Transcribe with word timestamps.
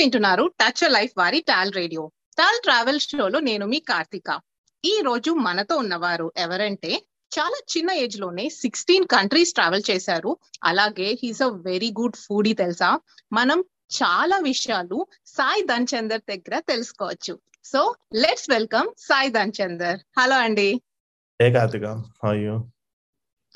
వింటున్నారు. 0.00 0.44
Touch 0.60 0.90
life 0.90 1.12
వారి 1.18 1.40
tall 1.40 1.72
radio 1.72 2.12
tall 2.38 2.62
travel 2.62 3.00
షోలో 3.00 3.40
నేను 3.40 3.66
మీ 3.66 3.78
కార్తిక. 3.78 4.40
ఈ 4.84 5.00
రోజు 5.04 5.30
మనతో 5.30 5.76
ఉన్నవారు 5.76 6.32
ఎవరంటే 6.36 6.92
చాలా 7.38 7.58
చిన్న 7.76 7.90
ఏజ్లోనే 7.90 8.48
సిక్స్టీన్ 8.48 9.04
కంట్రీస్ 9.06 9.54
ట్రావెల్ 9.54 9.82
చేశారు. 9.90 10.36
అలాగే 10.64 11.18
he's 11.22 11.42
a 11.42 11.46
very 11.46 11.90
good 12.00 12.16
foodie 12.16 12.52
తెలుసా? 12.52 13.00
మనం 13.32 13.64
చాలా 14.02 14.36
విషయాలు 14.36 15.06
సాయి 15.26 15.62
ధన్చందర్ 15.62 16.22
దగ్గర 16.30 16.60
తెలుసుకోవచ్చు. 16.60 17.38
So 17.64 17.94
let's 18.14 18.50
welcome 18.50 18.88
Sai 18.98 19.28
Dhanchandar. 19.28 20.00
Hello 20.18 20.36
అండి? 20.36 20.68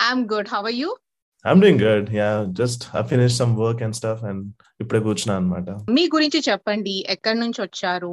I'm 0.03 0.29
good 0.33 0.49
how 0.49 0.73
you 0.73 0.97
I'm 1.45 1.61
doing 1.61 1.77
good. 1.77 2.05
Yeah, 2.09 2.47
just 2.61 2.89
I 2.99 3.03
finished 3.03 3.37
some 3.41 3.55
work 3.63 3.81
and 3.85 3.95
stuff 3.99 4.21
and 4.29 4.43
ఇప్పుడే 4.83 5.01
కూర్చున్నా 5.07 5.35
అనమాట 5.41 5.71
మీ 5.97 6.05
గురించి 6.15 6.39
చెప్పండి. 6.47 6.95
ఎక్కడి 7.15 7.39
నుంచి 7.41 7.59
వచ్చారు? 7.65 8.13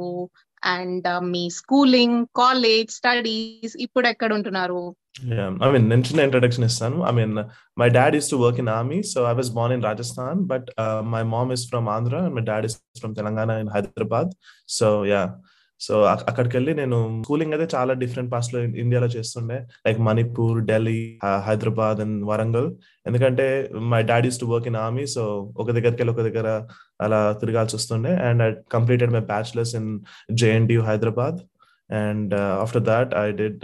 అండ్ 0.62 1.06
మీ 1.34 1.44
స్కూలింగ్ 1.58 2.18
కాలేజ్ 2.40 2.90
స్టడీస్ 2.98 3.76
ఇప్పుడు 3.86 4.08
ఎక్కడ 4.14 4.32
ఉంటున్నారు? 4.38 4.82
Yeah, 5.30 5.48
I 5.64 5.68
mean, 5.72 5.84
నేను 5.92 6.04
చిన్న 6.08 6.20
ఇంట్రడక్షన్ 6.26 6.66
ఇస్తాను. 6.68 6.98
I 7.08 7.12
mean 7.18 7.34
my 7.80 7.88
dad 7.96 8.14
is 8.18 8.28
to 8.32 8.36
work 8.42 8.60
in 8.62 8.70
army 8.76 8.98
so 9.12 9.18
I 9.30 9.34
was 9.38 9.50
born 9.58 9.74
in 9.76 9.86
Rajasthan 9.88 10.38
but 10.52 10.68
my 11.14 11.22
mom 11.34 11.52
is 11.56 11.64
from 11.72 11.88
Andhra 11.96 12.16
and 12.26 12.34
my 12.38 12.44
dad 12.50 12.66
is 12.68 12.76
from 13.02 13.16
Telangana 13.20 13.50
in 13.64 13.72
Hyderabad 13.76 14.30
so 14.78 14.88
yeah 15.14 15.22
so 15.84 15.94
అక్కడికి 16.30 16.54
వెళ్ళి 16.56 16.72
నేను 16.80 16.98
schooling 17.24 17.54
అయితే 17.54 17.66
చాలా 17.76 17.92
different 18.02 18.30
పార్ట్స్లో 18.32 18.58
ఇండియాలో 18.82 19.08
చేస్తుండే. 19.16 19.58
Like 19.86 20.00
Manipur 20.08 20.58
Delhi 20.70 20.98
Hyderabad 21.46 22.00
and 22.04 22.18
Warangal. 22.30 22.68
ఎందుకంటే 23.06 23.46
my 23.92 24.02
dad 24.10 24.26
use 24.28 24.40
to 24.42 24.48
work 24.52 24.68
in 24.72 24.80
army 24.84 25.06
so 25.14 25.24
ఒక 25.62 25.68
దగ్గరికి 25.76 26.00
వెళ్ళి 26.02 26.14
ఒక 26.16 26.24
దగ్గర 26.28 26.48
అలా 27.06 27.20
తిరగాల్సి 27.42 27.76
వస్తుండే. 27.78 28.12
And 28.28 28.42
I 28.46 28.50
completed 28.76 29.14
my 29.16 29.22
bachelors 29.32 29.74
in 29.80 29.90
JND 30.42 30.76
Hyderabad. 30.90 31.38
And 31.90 32.34
after 32.64 32.84
that 32.92 33.10
I 33.24 33.26
did 33.40 33.62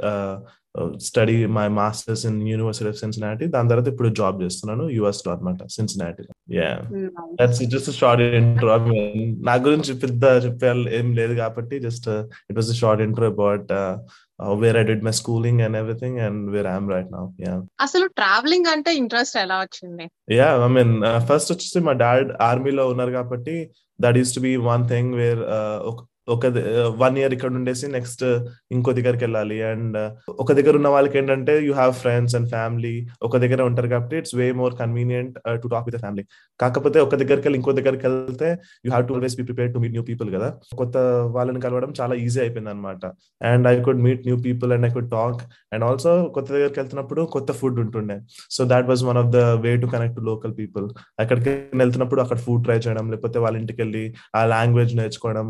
study 1.04 1.36
my 1.54 1.66
masters 1.76 2.24
in 2.28 2.38
university 2.50 2.88
of 2.90 2.98
Cincinnati 3.00 3.44
దాని 3.54 3.70
తర్వాత 3.70 3.88
ఇప్పుడు 3.92 4.10
జాబ్ 4.18 4.36
చేస్తున్నాను 4.44 4.84
యుఎస్లో 4.96 5.30
అనమాట 5.34 5.66
Cincinnati 5.74 6.24
that's 7.38 7.62
just 7.72 7.90
short 7.98 8.22
intro 8.40 8.76
నా 9.46 9.54
గురించి 9.66 9.94
పెద్ద 10.02 10.24
చెప్పాలి 10.44 10.84
ఏం 10.98 11.08
లేదు 11.18 11.36
కాబట్టి 11.40 11.78
just 11.86 12.08
it 12.50 12.58
was 12.58 12.72
short 12.80 13.02
intro 13.06 13.28
about 13.32 13.72
where 14.58 14.76
I 14.76 14.84
did 14.88 15.04
my 15.04 15.14
schooling 15.18 15.60
and 15.62 15.76
everything 15.76 16.18
and 16.26 16.42
where 16.50 16.68
I'm 16.68 16.90
right 16.92 17.10
now 17.14 17.22
yeah 17.44 17.54
అసలు 17.80 18.06
ట్రావెలింగ్ 18.18 18.68
అంటే 18.74 18.90
ఇంట్రెస్ట్ 19.00 19.36
ఎలా 19.42 19.56
వచ్చింది? 19.62 20.04
యా 20.32 20.48
ఐ 20.60 20.70
మీన్ 20.76 20.94
ఫస్ట్ 21.28 21.50
వచ్చేసి 21.52 21.80
మా 21.88 21.94
డాడ్ 22.02 22.30
ఆర్మీలో 22.42 22.84
ఉన్నారు 22.92 23.14
కాబట్టి 23.16 23.56
that 23.98 24.18
is 24.18 24.32
to 24.36 24.42
be 24.42 24.54
one 24.68 24.84
thing 24.88 25.10
where 25.14 25.42
ఒక 26.34 26.46
వన్ 27.02 27.16
ఇయర్ 27.20 27.34
ఇక్కడ 27.36 27.50
ఉండేసి 27.60 27.86
నెక్స్ట్ 27.96 28.24
ఇంకో 28.76 28.90
దగ్గరికి 28.98 29.24
వెళ్ళాలి. 29.26 29.58
అండ్ 29.70 29.98
ఒక 30.42 30.50
దగ్గర 30.58 30.74
ఉన్న 30.80 30.88
వాళ్ళకి 30.94 31.16
ఏంటంటే 31.20 31.54
you 31.66 31.72
have 31.80 31.94
friends 32.02 32.34
and 32.38 32.48
family 32.54 32.94
ఒక 33.28 33.36
దగ్గర 33.44 33.60
ఉంటారు 33.70 33.88
కాబట్టి 33.94 34.16
it's 34.22 34.34
way 34.40 34.46
more 34.60 34.74
convenient 34.82 35.34
to 35.62 35.68
talk 35.74 35.86
with 35.90 35.98
family 36.04 36.24
కాకపోతే 36.60 36.98
ఒక 37.06 37.14
దగ్గరికి 37.22 37.46
వెళ్ళి 37.48 37.60
ఇంకో 37.60 37.74
దగ్గరికి 37.80 38.04
వెళ్తే 38.06 38.48
you 38.84 38.90
have 38.92 39.06
to 39.10 39.14
always 39.18 39.36
be 39.40 39.46
prepare 39.50 39.70
to 39.74 39.80
meet 39.84 39.94
new 39.96 40.04
people 40.10 40.30
కదా. 40.36 40.48
కొత్త 40.80 40.96
వాళ్ళని 41.36 41.62
కలవడం 41.66 41.92
చాలా 42.00 42.14
ఈజీ 42.24 42.40
అయిపోయింది 42.44 42.72
అనమాట 42.74 43.04
and 43.52 43.66
I 43.72 43.74
could 43.88 44.02
meet 44.06 44.22
new 44.28 44.38
people 44.46 44.72
and 44.76 44.86
I 44.88 44.92
could 44.96 45.10
talk 45.16 45.40
and 45.74 45.84
also 45.90 46.12
కొత్త 46.36 46.48
దగ్గరికి 46.56 46.78
వెళ్తున్నప్పుడు 46.80 47.22
కొత్త 47.36 47.50
ఫుడ్ 47.60 47.78
ఉంటుండే. 47.84 48.18
So 48.56 48.60
that 48.72 48.86
was 48.90 49.04
one 49.10 49.20
of 49.22 49.30
the 49.36 49.40
way 49.64 49.72
to 49.82 49.88
connect 49.94 50.16
to 50.18 50.24
local 50.30 50.54
people 50.60 50.86
అక్కడికి 51.22 51.52
వెళ్తున్నప్పుడు 51.82 52.20
అక్కడ 52.24 52.38
ఫుడ్ 52.46 52.62
ట్రై 52.66 52.78
చేయడం 52.84 53.06
లేకపోతే 53.12 53.38
వాళ్ళ 53.44 53.56
ఇంటికి 53.62 53.80
వెళ్ళి 53.82 54.04
ఆ 54.38 54.42
లాంగ్వేజ్ 54.54 54.92
నేర్చుకోవడం 55.00 55.46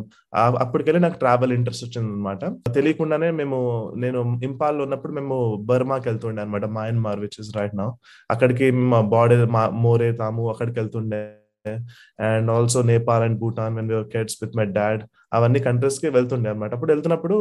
అప్పటికెళ్ళి 0.68 1.00
నాకు 1.00 1.18
ట్రావెల్ 1.18 1.52
ఇంట్రెస్ట్ 1.52 1.84
వచ్చింది 1.86 2.10
అనమాట 2.10 2.44
తెలియకుండానే 2.74 3.30
మేము 3.32 3.58
నేను 3.96 4.20
ఇంపాల్లో 4.42 4.84
ఉన్నప్పుడు 4.84 5.14
మేము 5.14 5.36
బర్మాకి 5.64 6.08
వెళ్తుండే 6.08 6.42
అనమాట 6.42 6.66
Myanmar 6.78 7.20
which 7.20 7.38
is 7.40 7.52
right 7.58 7.76
now 7.76 7.90
అక్కడికి 8.30 8.68
మా 8.92 9.00
బాడీ 9.08 9.38
మోరే 9.82 10.10
తాము 10.14 10.44
అక్కడికి 10.50 10.78
వెళ్తుండే 10.80 11.22
and 12.28 12.50
also 12.50 12.82
Nepal 12.92 13.22
and 13.22 13.38
Bhutan 13.38 13.76
when 13.76 13.90
your 13.90 14.08
kids 14.08 14.38
with 14.42 14.56
my 14.56 14.66
dad 14.78 15.02
అవన్నీ 15.32 15.60
కంట్రీస్కి 15.60 16.08
వెళ్తుండే 16.08 16.50
అనమాట 16.50 16.72
అప్పుడు 16.74 16.92
వెళ్తున్నప్పుడు 16.92 17.36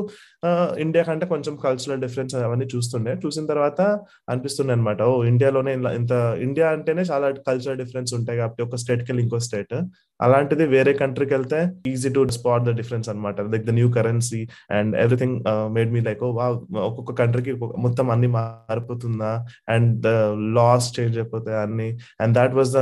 ఇండియా 0.79 1.03
కంటే 1.03 1.25
కొంచెం 1.25 1.53
కల్చరల్ 1.65 2.01
డిఫరెన్స్ 2.01 2.33
అవన్నీ 2.47 2.65
చూస్తుండే. 2.75 3.11
చూసిన 3.25 3.45
తర్వాత 3.45 3.81
అనిపిస్తుండే 4.29 4.73
అనమాట 4.73 5.01
ఓ 5.11 5.23
ఇండియాలోనే 5.23 5.73
ఇంత 5.99 6.13
ఇండియా 6.47 6.67
అంటేనే 6.69 7.01
చాలా 7.11 7.27
కల్చరల్ 7.47 7.77
డిఫరెన్స్ 7.77 8.13
ఉంటాయి 8.13 8.39
కాబట్టి 8.39 8.63
ఒక 8.63 8.75
స్టేట్కి 8.75 9.09
వెళ్ళి 9.11 9.23
ఇంకో 9.23 9.39
స్టేట్ 9.39 9.75
అలాంటిది 10.19 10.65
వేరే 10.67 10.93
కంట్రీకి 10.93 11.33
వెళ్తే 11.33 11.59
easy 11.87 12.09
to 12.09 12.27
spot 12.37 12.63
the 12.63 12.71
difference 12.71 13.09
అనమాట 13.09 13.41
like 13.53 13.65
the 13.65 13.73
new 13.79 13.89
currency 13.91 14.41
and 14.71 14.93
everything 14.95 15.37
made 15.75 15.91
me 15.93 15.99
like 15.99 16.23
వా 16.39 16.47
ఒక్కొక్క 16.87 17.11
కంట్రీకి 17.21 17.53
మొత్తం 17.77 18.07
అన్ని 18.09 18.29
మారిపోతుందా? 18.37 19.31
అండ్ 19.69 19.91
ద 20.01 20.09
లాస్ 20.57 20.87
చేంజ్ 20.97 21.17
అయిపోతాయి 21.19 21.59
అన్ని. 21.61 21.89
And 22.21 22.33
that 22.35 22.55
was 22.55 22.73
the 22.77 22.81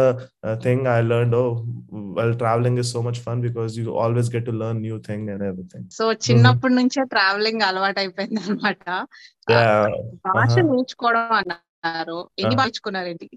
thing 0.65 0.87
I 0.87 0.99
learn 1.11 1.34
oh 1.35 1.43
well 2.17 2.35
travelling 2.35 2.79
is 2.79 2.91
so 2.93 3.01
much 3.01 3.19
fun 3.19 3.41
because 3.41 3.77
you 3.79 3.93
always 3.97 4.35
get 4.35 4.45
to 4.45 4.51
learn 4.51 4.81
new 4.81 4.97
thing 4.97 5.29
and 5.29 5.43
everything 5.43 5.87
so 5.91 6.05
చిన్నప్పటి 6.27 6.73
నుంచే 6.73 7.03
ట్రావెలింగ్ 7.03 7.61
అలవాటు 7.61 7.99
అయిపోయింది 7.99 8.41
అనమాట 8.41 8.83
భాష 10.27 10.55
నేర్చుకోవడం 10.59 11.33
అన్నారు. 11.33 12.29
ఎన్ని 12.39 12.55
నేర్చుకున్నారు 12.55 13.07
ఏంటి? 13.07 13.27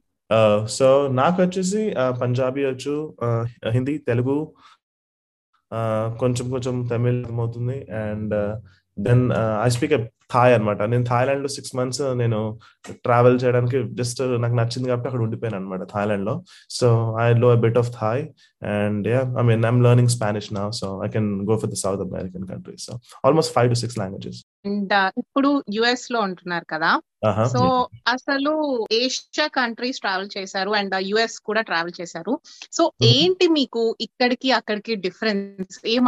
సో 0.68 0.86
నాకు 1.12 1.42
వచ్చేసి 1.42 1.82
పంజాబీ 2.22 2.62
వచ్చు 2.64 2.94
హిందీ 3.68 3.98
తెలుగు 3.98 4.36
కొంచెం 6.20 6.50
కొంచెం 6.50 6.74
తమిళ్ 6.92 7.24
అవుతుంది 7.38 7.78
and 8.02 8.34
then 8.98 9.24
I 9.62 9.68
speak 9.68 9.94
Thai 10.30 10.52
అనమాట 10.54 10.80
నేను 10.92 11.04
థాయిలాండ్లో 11.10 11.48
సిక్స్ 11.48 11.74
మంత్స్ 11.76 12.02
నేను 12.22 12.38
ట్రావెల్ 13.06 13.38
చేయడానికి 13.42 13.78
జస్ట్ 14.00 14.20
నాకు 14.42 14.54
నచ్చింది 14.54 14.88
కాబట్టి 14.88 15.08
అక్కడ 15.10 15.22
ఉండిపోయాను 15.26 15.56
అనమాట 15.56 15.82
థాయిలాండ్లో 15.92 16.34
so 16.78 16.88
I 17.20 17.26
low 17.44 17.50
bit 17.64 17.78
of 17.82 17.90
Thai 18.00 18.22
and 18.62 19.06
yeah 19.08 19.20
I 19.40 19.44
mean 19.50 19.64
I'm 19.66 19.80
learning 19.86 20.12
Spanish 20.16 20.50
నా 20.52 20.64
so 20.80 20.88
I 21.06 21.08
can 21.08 21.30
go 21.50 21.56
for 21.62 21.72
the 21.74 21.78
south 21.84 22.02
American 22.06 22.46
countries 22.52 22.84
so 22.86 22.94
almost 23.26 23.54
five 23.56 23.70
to 23.74 23.78
six 23.82 23.98
languages 23.98 24.40
and 24.66 24.94
ఇప్పుడు 25.22 25.50
యుఎస్లో 25.76 26.20
ఉంటున్నారు 26.20 26.66
కదా? 26.74 26.90
సో 27.52 27.60
అసలు 28.06 28.52
ఏషియా 28.92 29.46
కంట్రీస్ 29.58 30.00
ట్రావెల్ 30.00 30.28
చేశారు 30.36 30.70
and 30.70 30.94
US 31.10 31.38
కూడా 31.40 31.60
travel 31.60 31.94
చేశారు. 32.00 32.34
So 32.72 32.82
ఏంటి 33.12 33.48
మీకు 33.48 33.82
ఇక్కడికి 34.00 34.50
అక్కడికి 34.52 34.94
డిఫరెన్స్? 35.06 35.78
ఏం 35.86 36.04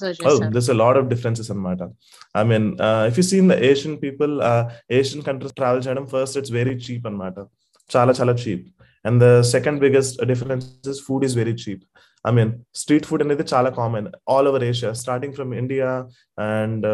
Oh, 0.00 0.38
there's 0.50 0.70
a 0.70 0.74
lot 0.74 0.96
of 0.96 1.08
differences 1.08 1.50
in 1.50 1.60
matter. 1.60 1.90
I 2.34 2.44
mean, 2.44 2.80
uh, 2.80 3.06
if 3.10 3.16
you 3.16 3.22
see 3.22 3.38
in 3.38 3.48
the 3.48 3.62
Asian 3.62 3.98
people, 3.98 4.40
uh, 4.42 4.70
Asian 4.90 5.22
countries 5.22 5.52
travel 5.52 5.82
chadam, 5.82 6.08
first 6.08 6.36
it's 6.36 6.48
very 6.50 6.78
cheap 6.78 7.04
and 7.04 7.18
matter. 7.18 7.46
Chala 7.90 8.14
chala 8.18 8.34
cheap. 8.42 8.68
And 9.04 9.20
the 9.20 9.42
second 9.42 9.80
biggest 9.80 10.18
difference 10.20 10.64
is 10.84 11.00
food 11.00 11.24
is 11.24 11.34
very 11.34 11.54
cheap. 11.54 11.84
I 12.24 12.30
mean, 12.30 12.50
street 12.80 13.04
food 13.08 13.22
అనేది 13.22 13.44
చాలా 13.52 13.70
common 13.78 14.08
all 14.32 14.48
over 14.50 14.64
Asia 14.68 14.90
starting 15.00 15.34
from 15.36 15.52
India 15.60 15.88
and 16.44 16.86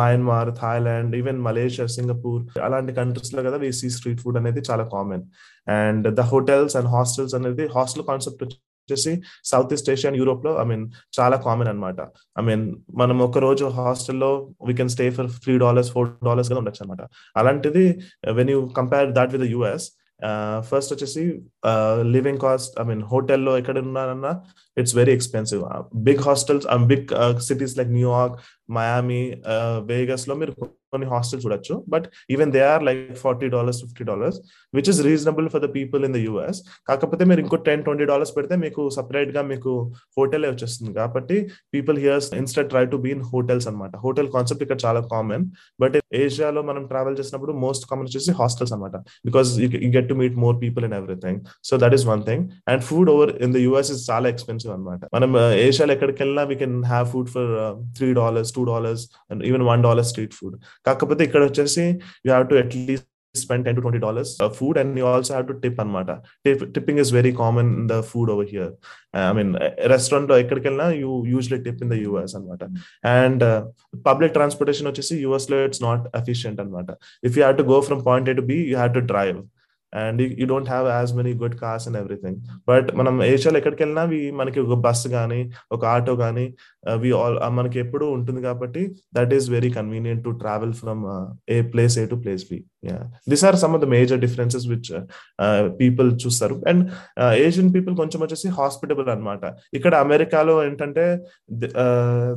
Myanmar 0.00 0.50
Thailand 0.60 1.14
even 1.20 1.38
Malaysia 1.46 1.86
Singapore 1.96 2.42
అలాంటి 2.66 2.94
కంట్రీస్లో 2.98 3.42
కదా 3.46 3.58
see 3.80 3.90
street 3.96 4.20
food 4.24 4.38
అనేది 4.42 4.62
చాలా 4.70 4.84
common 4.94 5.24
and 5.78 6.08
the 6.20 6.24
hotels 6.32 6.76
and 6.80 6.90
hostels 6.96 7.36
అనేది 7.40 7.66
hostel 7.76 8.06
concept 8.10 8.54
వచ్చేసి 8.86 9.12
south 9.44 9.72
east 9.72 9.90
Asia 9.90 10.08
and 10.10 10.18
యూరోప్లో 10.20 10.52
ఐ 10.62 10.64
మీన్ 10.64 10.84
చాలా 11.18 11.36
కామన్ 11.36 11.68
అనమాట 11.68 12.00
ఐ 12.38 12.44
మీన్ 12.44 12.64
మనం 12.94 13.18
ఒక 13.22 13.38
రోజు 13.38 13.64
హాస్టల్లో 13.78 14.30
we 14.66 14.74
can 14.74 14.88
stay 14.88 15.06
for 15.10 15.30
three 15.44 15.54
dollars 15.58 15.92
four 15.92 16.10
డాలర్స్గా 16.24 16.58
ఉండొచ్చు 16.58 16.82
అనమాట 16.84 17.02
అలాంటిది 17.36 17.84
when 18.32 18.50
you 18.50 18.60
compare 18.76 19.08
that 19.12 19.32
with 19.34 19.46
US 19.50 19.86
first 20.60 20.92
వచ్చేసి 20.92 21.22
లివింగ్ 22.12 22.38
కాస్ట్ 22.38 22.74
ఐ 22.80 22.84
మీన్ 22.84 23.02
హోటల్లో 23.02 23.52
ఎక్కడ 23.58 23.78
ఉన్నారన్నా 23.78 24.32
it's 24.76 24.94
very 24.96 25.12
expensive 25.12 25.62
big 26.08 26.22
hostels 26.28 26.66
big 26.86 27.10
cities 27.40 27.76
like 27.78 27.90
New York 27.90 28.36
Miami 28.70 29.20
వేగస్లో 29.86 30.36
మీరు 30.36 30.54
కొన్ని 30.96 31.08
హాస్టల్ 31.14 31.42
చూడొచ్చు. 31.46 31.76
But 31.94 32.08
even 32.36 32.52
they 32.58 32.64
are 32.72 32.84
like 32.90 33.02
forty 33.24 33.48
dollars 33.56 33.80
fifty 33.84 34.06
dollars 34.10 34.38
which 34.74 34.90
is 34.94 35.00
reasonable 35.10 35.48
for 35.54 35.64
the 35.66 35.70
people 35.78 36.04
in 36.08 36.14
the 36.18 36.20
US 36.26 36.60
కాకపోతే 36.90 37.24
మీరు 37.30 37.40
ఇంకో 37.44 37.58
ten 37.68 37.82
twenty 37.86 38.06
dollars 38.12 38.32
పెడితే 38.36 38.54
మీకు 38.64 38.82
సపరేట్గా 38.98 39.44
మీకు 39.52 39.72
హోటలే 40.18 40.48
వచ్చేస్తుంది. 40.52 40.92
కాబట్టి 41.00 41.36
people 41.74 41.96
here's 42.04 42.28
instead 42.40 42.68
try 42.72 42.84
to 42.92 42.98
be 43.04 43.10
in 43.16 43.24
hotels 43.32 43.66
అనమాట 43.70 43.92
హోటల్ 44.04 44.28
కాన్సెప్ట్ 44.34 44.62
ఇక్కడ 44.66 44.78
చాలా 44.86 45.00
కామన్ 45.14 45.44
బట్ 45.82 45.96
ఏషియాలో 46.22 46.60
మనం 46.70 46.82
ట్రావెల్ 46.92 47.16
చేసినప్పుడు 47.20 47.52
మోస్ట్ 47.64 47.84
కామన్ 47.90 48.06
వచ్చేసి 48.08 48.30
హాస్టల్స్ 48.40 48.72
అనమాట 48.76 48.96
because 49.28 49.48
you 49.62 49.90
get 49.96 50.08
to 50.12 50.16
meet 50.20 50.36
more 50.44 50.56
people 50.64 50.84
and 50.88 50.96
everything 51.00 51.40
so 51.70 51.76
that 51.84 51.94
is 51.98 52.06
one 52.12 52.22
thing 52.28 52.44
and 52.72 52.82
food 52.88 53.10
over 53.14 53.32
in 53.46 53.52
the 53.56 53.60
US 53.66 53.90
is 53.94 54.02
చాలా 54.10 54.26
expensive 54.34 54.72
అనమాట 54.76 55.00
మనం 55.16 55.30
ఏషియాలో 55.66 55.94
ఎక్కడికి 55.96 56.20
వెళ్ళినా 56.24 56.44
we 56.52 56.56
can 56.62 56.76
have 56.92 57.06
food 57.14 57.30
for 57.34 57.50
three 57.98 58.08
dollars 58.20 58.52
two 58.58 58.64
dollars 58.72 59.04
and 59.30 59.42
even 59.50 59.64
one 59.70 59.82
dollar 59.88 60.08
street 60.12 60.36
food 60.38 60.56
కాకపోతే 60.86 61.24
ఇక్కడ 61.24 61.42
వచ్చేసి 61.50 61.84
you 62.24 62.30
have 62.32 62.48
to 62.52 62.56
at least 62.62 63.10
spend 63.34 63.66
10 63.66 63.76
to 63.76 63.82
20 63.82 63.98
dollars 63.98 64.28
uh, 64.40 64.48
food 64.48 64.76
and 64.76 64.96
you 64.96 65.06
also 65.06 65.34
have 65.34 65.46
to 65.46 65.54
tip 65.62 65.76
anmata 65.76 66.14
tip, 66.44 66.60
tipping 66.74 66.98
is 66.98 67.10
very 67.10 67.32
common 67.32 67.66
in 67.80 67.86
the 67.86 68.02
food 68.02 68.28
over 68.34 68.44
here 68.44 68.68
i 69.22 69.32
mean 69.32 69.50
restaurant 69.94 70.26
లో 70.30 70.36
ఎక్కడికి 70.44 70.70
you 71.02 71.10
usually 71.36 71.60
tip 71.66 71.80
in 71.84 71.90
the 71.94 71.98
us 72.22 72.32
అనమాట 72.38 72.62
and 73.16 73.44
public 74.08 74.34
transportation 74.38 74.88
వచ్చేసి 74.90 75.14
యుఎస్లో 75.24 75.58
it's 75.66 75.82
not 75.88 76.04
efficient 76.20 76.60
అనమాట 76.64 76.90
if 77.28 77.34
you 77.36 77.42
have 77.44 77.58
to 77.62 77.66
go 77.72 77.78
from 77.88 78.02
point 78.08 78.28
A 78.32 78.36
to 78.40 78.46
B 78.52 78.58
you 78.70 78.76
have 78.80 78.94
to 78.98 79.02
drive 79.12 79.38
and 80.04 80.22
you 80.40 80.46
don't 80.46 80.68
have 80.68 80.86
as 80.88 81.12
many 81.14 81.32
good 81.42 81.56
cars 81.60 81.86
and 81.88 81.98
everything 82.02 82.38
but 82.68 82.88
మనం 82.96 83.14
ఏషియాలో 83.24 83.58
ఎక్కడికి 83.58 83.82
వెళ్ళినా 83.84 84.04
మనకి 84.40 84.60
ఒక 84.60 84.78
bus 84.86 85.08
కానీ 85.08 85.40
ఒక 85.72 85.82
ఆటో 85.86 86.16
కానీ 86.16 86.46
వి 87.02 87.10
ఆల్ 87.12 87.38
మనకి 87.50 87.78
ఎప్పుడు 87.78 88.06
ఉంటుంది 88.16 88.42
కాబట్టి 88.42 88.84
that 89.14 89.34
is 89.34 89.48
very 89.50 89.70
convenient 89.70 90.24
to 90.24 90.32
travel 90.42 90.74
from 90.74 91.02
a 91.50 91.58
place 91.74 91.96
A 91.98 92.06
to 92.06 92.18
place 92.24 92.44
B 92.52 92.58
this 93.28 93.44
are 93.44 93.56
some 93.56 93.74
of 93.74 93.82
the 93.84 93.88
major 93.88 94.20
differences 94.20 94.66
which 94.72 94.90
people 95.80 96.08
చూస్తారు. 96.24 96.56
అండ్ 96.68 96.82
ఏషియన్ 97.46 97.70
పీపుల్ 97.74 97.94
కొంచెం 97.96 98.20
వచ్చేసి 98.22 98.48
హాస్పిటబుల్ 98.58 99.08
అనమాట 99.10 99.44
ఇక్కడ 99.74 99.94
అమెరికాలో 100.06 100.54
ఏంటంటే 100.64 101.06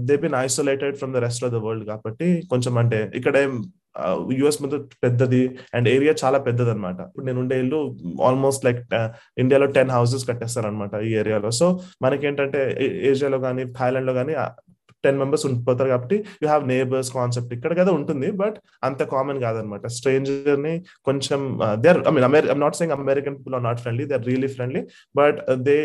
they 0.08 0.16
been 0.18 0.38
isolated 0.46 0.98
from 0.98 1.14
the 1.14 1.22
rest 1.28 1.46
of 1.46 1.54
the 1.54 1.60
world 1.66 1.86
కాబట్టి 1.86 2.30
కొంచెం 2.50 2.74
అంటే 2.78 3.02
ఇక్కడ 3.16 3.36
యుఎస్ 4.40 4.60
మీద 4.64 4.78
పెద్దది 5.04 5.44
అండ్ 5.74 5.90
ఏరియా 5.90 6.14
చాలా 6.24 6.40
పెద్దది 6.40 6.72
అనమాట 6.72 7.00
ఇప్పుడు 7.10 7.26
నేను 7.26 7.40
ఉండే 7.40 7.58
ఇల్లు 7.60 7.82
ఆల్మోస్ట్ 8.24 8.66
లైక్ 8.66 8.82
ఇండియాలో 9.38 9.70
టెన్ 9.78 9.92
హౌసెస్ 9.92 10.26
కట్టేస్తారు 10.28 10.68
అనమాట 10.68 10.96
ఈ 11.08 11.12
ఏరియాలో 11.16 11.52
సో 11.60 11.68
మనకి 12.02 12.26
ఏంటంటే 12.28 12.62
ఏషియాలో 13.12 13.40
కానీ 13.40 13.66
థాయిలాండ్లో 13.78 14.14
కానీ 14.14 14.36
టెన్ 15.04 15.20
మెంబర్స్ 15.20 15.44
ఉండిపోతారు 15.46 15.90
కాబట్టి 15.90 16.16
యూ 16.42 16.46
హ్యావ్ 16.48 16.64
నేబర్స్ 16.68 17.12
కాన్సెప్ట్ 17.12 17.52
ఇక్కడ 17.54 17.74
కదా 17.74 17.92
ఉంటుంది 17.92 18.30
బట్ 18.42 18.58
అంత 18.84 19.04
కామన్ 19.14 19.40
కాదనమాట 19.42 19.88
స్ట్రేంజర్ని 19.98 20.74
కొంచెం 21.06 21.42
they 21.84 21.90
are 21.90 22.02
I 22.08 22.14
mean 22.16 22.28
అమెరి 22.30 22.56
not 22.60 22.78
saying 22.78 22.96
American 22.98 23.36
people 23.38 23.56
are 23.56 23.64
not 23.64 23.82
friendly 23.82 24.06
they 24.06 24.16
are 24.16 24.26
really 24.28 24.50
friendly 24.56 24.82
but 25.16 25.40
they 25.60 25.78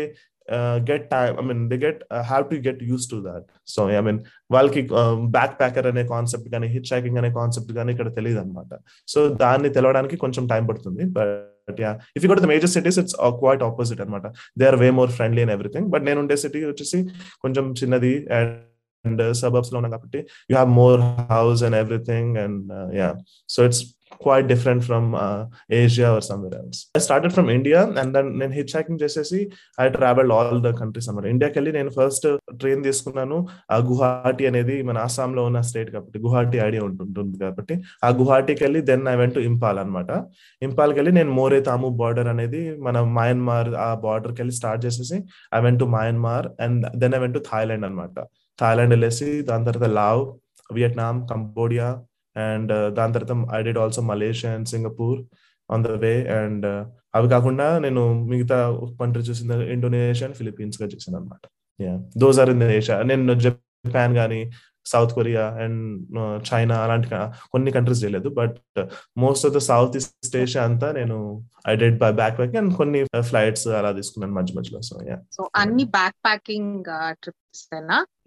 get 0.53 1.09
time 1.09 1.37
I 1.37 1.43
mean 1.43 1.69
they 1.69 1.75
get 1.75 2.03
have 2.13 2.49
to 2.49 2.55
get 2.55 2.83
use 2.83 3.11
to 3.11 3.23
that 3.27 3.43
so 3.67 3.91
I 3.91 3.99
mean 3.99 4.19
వాళ్ళకి 4.51 4.89
back 5.25 5.59
packer 5.59 5.87
అనే 5.87 6.07
concept 6.07 6.49
కానీ 6.49 6.67
hit 6.67 6.85
hacking 6.93 7.17
అనే 7.17 7.33
concept 7.33 7.73
కానీ 7.73 7.91
ఇక్కడ 7.91 8.15
తెలియదు 8.15 8.39
అనమాట 8.39 8.79
so 9.07 9.29
దాన్ని 9.29 9.69
తెలవడానికి 9.69 10.17
కొంచెం 10.17 10.47
టైం 10.47 10.65
పడుతుంది. 10.65 11.03
But 11.05 11.81
yeah 11.81 11.99
if 12.17 12.25
you 12.25 12.35
the 12.35 12.45
major 12.45 12.69
cities 12.69 12.99
it's 12.99 13.15
quite 13.15 13.63
opposite 13.63 14.01
అనమాట 14.01 14.27
they 14.59 14.65
are 14.65 14.75
way 14.75 14.91
more 14.91 15.11
friendly 15.11 15.41
and 15.41 15.53
everything 15.53 15.87
but 15.87 16.03
నేను 16.03 16.19
ఉండే 16.19 16.37
సిటీ 16.37 16.65
వచ్చేసి 16.65 17.03
కొంచెం 17.41 17.71
చిన్నది 17.71 18.27
అండ్ 18.33 18.57
అండ్ 19.05 19.23
సబర్బ్స్లో 19.41 19.77
ఉన్నాం 19.81 19.93
కాబట్టి 19.97 20.21
you 20.49 20.55
have 20.55 20.71
more 20.81 21.03
house 21.35 21.63
and 21.67 21.79
everything 21.83 22.39
and 22.45 22.71
yeah 23.01 23.09
so 23.49 23.65
it's 23.65 23.83
quite 24.21 24.47
different 24.47 24.83
from 24.83 25.07
Asia 25.77 26.09
or 26.15 26.23
somewhere 26.23 26.53
else 26.59 26.79
I 26.97 26.99
started 26.99 27.33
from 27.33 27.49
India 27.49 27.79
and 28.01 28.11
then 28.13 28.29
నేను 28.39 28.53
which 28.57 28.73
hacking 28.75 28.99
చేసేసి 29.03 29.39
I 29.79 29.85
travel 29.89 30.31
all 30.31 30.61
the 30.61 30.71
countries 30.79 31.07
అన్నమాట 31.09 31.27
ఇండియాకి 31.33 31.55
వెళ్ళి 31.59 31.71
నేను 31.71 31.91
first 31.97 32.27
train 32.61 32.81
తీసుకున్నాను. 32.83 33.37
ఆ 33.71 33.77
గుహాటి 33.89 34.43
అనేది 34.47 34.75
మన 34.83 34.97
ఆసాంలో 34.97 35.43
ఉన్న 35.45 35.61
స్టేట్ 35.61 35.89
కాబట్టి 35.91 36.19
గుహాటి 36.19 36.59
ఐడియా 36.67 36.83
ఉంటుంటుంది 36.83 37.37
కాబట్టి 37.37 37.75
ఆ 38.03 38.11
గుహాటికి 38.19 38.63
వెళ్ళి 38.63 38.81
then 38.91 39.05
I 39.07 39.15
went 39.15 39.35
to 39.35 39.43
Imphal 39.49 39.79
అనమాట 39.79 40.09
ఇంపాల్కి 40.61 40.97
వెళ్ళి 40.99 41.13
నేను 41.19 41.31
మోరే 41.31 41.59
తాము 41.61 41.89
బార్డర్ 42.01 42.27
అనేది 42.27 42.63
మన 42.79 42.97
మయన్మార్ 43.19 43.71
ఆ 43.87 43.91
బార్డర్కి 44.05 44.41
వెళ్ళి 44.43 44.55
స్టార్ట్ 44.55 44.83
చేసేసి 44.85 45.19
I 45.55 45.61
went 45.61 45.79
to 45.79 45.89
Myanmar 45.97 46.47
and 46.59 46.85
then 46.95 47.15
I 47.15 47.21
went 47.25 47.37
to 47.39 47.43
Thailand 47.51 47.85
అనమాట 47.85 48.17
థాయిలాండ్ 48.59 48.93
వెళ్ళేసి 48.93 49.29
దాని 49.41 49.65
తర్వాత 49.65 49.89
లావ్ 49.91 50.21
వియట్నాం 50.69 51.15
కంబోడియా 51.27 51.87
అండ్ 52.35 52.73
దాని 52.93 53.13
తర్వాత 53.13 53.33
I 53.55 53.59
did 53.61 53.79
also 53.79 54.01
Malaysia 54.03 54.51
and 54.53 54.69
Singapore 54.69 55.19
on 55.69 55.83
the 55.83 55.91
way 55.95 56.13
and 56.37 56.65
అవి 57.15 57.27
కాకుండా 57.29 57.67
నేను 57.79 58.01
మిగతా 58.23 58.57
కంట్రీ 58.99 59.21
చూసిన 59.21 59.53
ఇండోనేషియా 59.75 60.27
అండ్ 60.27 60.37
ఫిలిపీన్స్గా 60.37 60.87
చూసాను 60.87 61.17
అనమాట 61.17 61.43
దోస్ 62.15 62.39
ఆర్ 62.39 62.49
ఇన్ 62.49 62.63
ఏషియా 62.71 62.97
నేను 63.03 63.35
జపాన్ 63.39 64.15
కానీ 64.15 64.41
సౌత్ 64.85 65.13
కొరియా 65.13 65.47
అండ్ 65.47 66.11
చైనా 66.53 66.79
అలాంటి 66.79 67.09
కొన్ని 67.51 67.71
కంట్రీస్ 67.71 68.03
చేయలేదు. 68.03 68.29
But 68.29 68.57
most 69.17 69.45
of 69.45 69.53
the 69.53 69.57
south 69.57 69.97
east 69.97 70.37
Asia 70.37 70.63
అంతా 70.63 70.91
నేను 70.91 71.45
I 71.67 71.75
did 71.75 71.97
by 71.97 72.11
backpacking 72.37 72.57
and 72.57 72.75
కొన్ని 72.75 73.05
ఫ్లైట్స్ 73.21 73.67
అలా 73.67 73.91
తీసుకున్నాను 73.91 74.33
మధ్య 74.33 74.53
మధ్యలో. 74.57 74.81
సో 74.81 74.99
యా 75.09 75.17
సో 75.31 75.49
అన్ని 75.55 75.83
backpacking 76.25 76.83
trips 77.11 77.69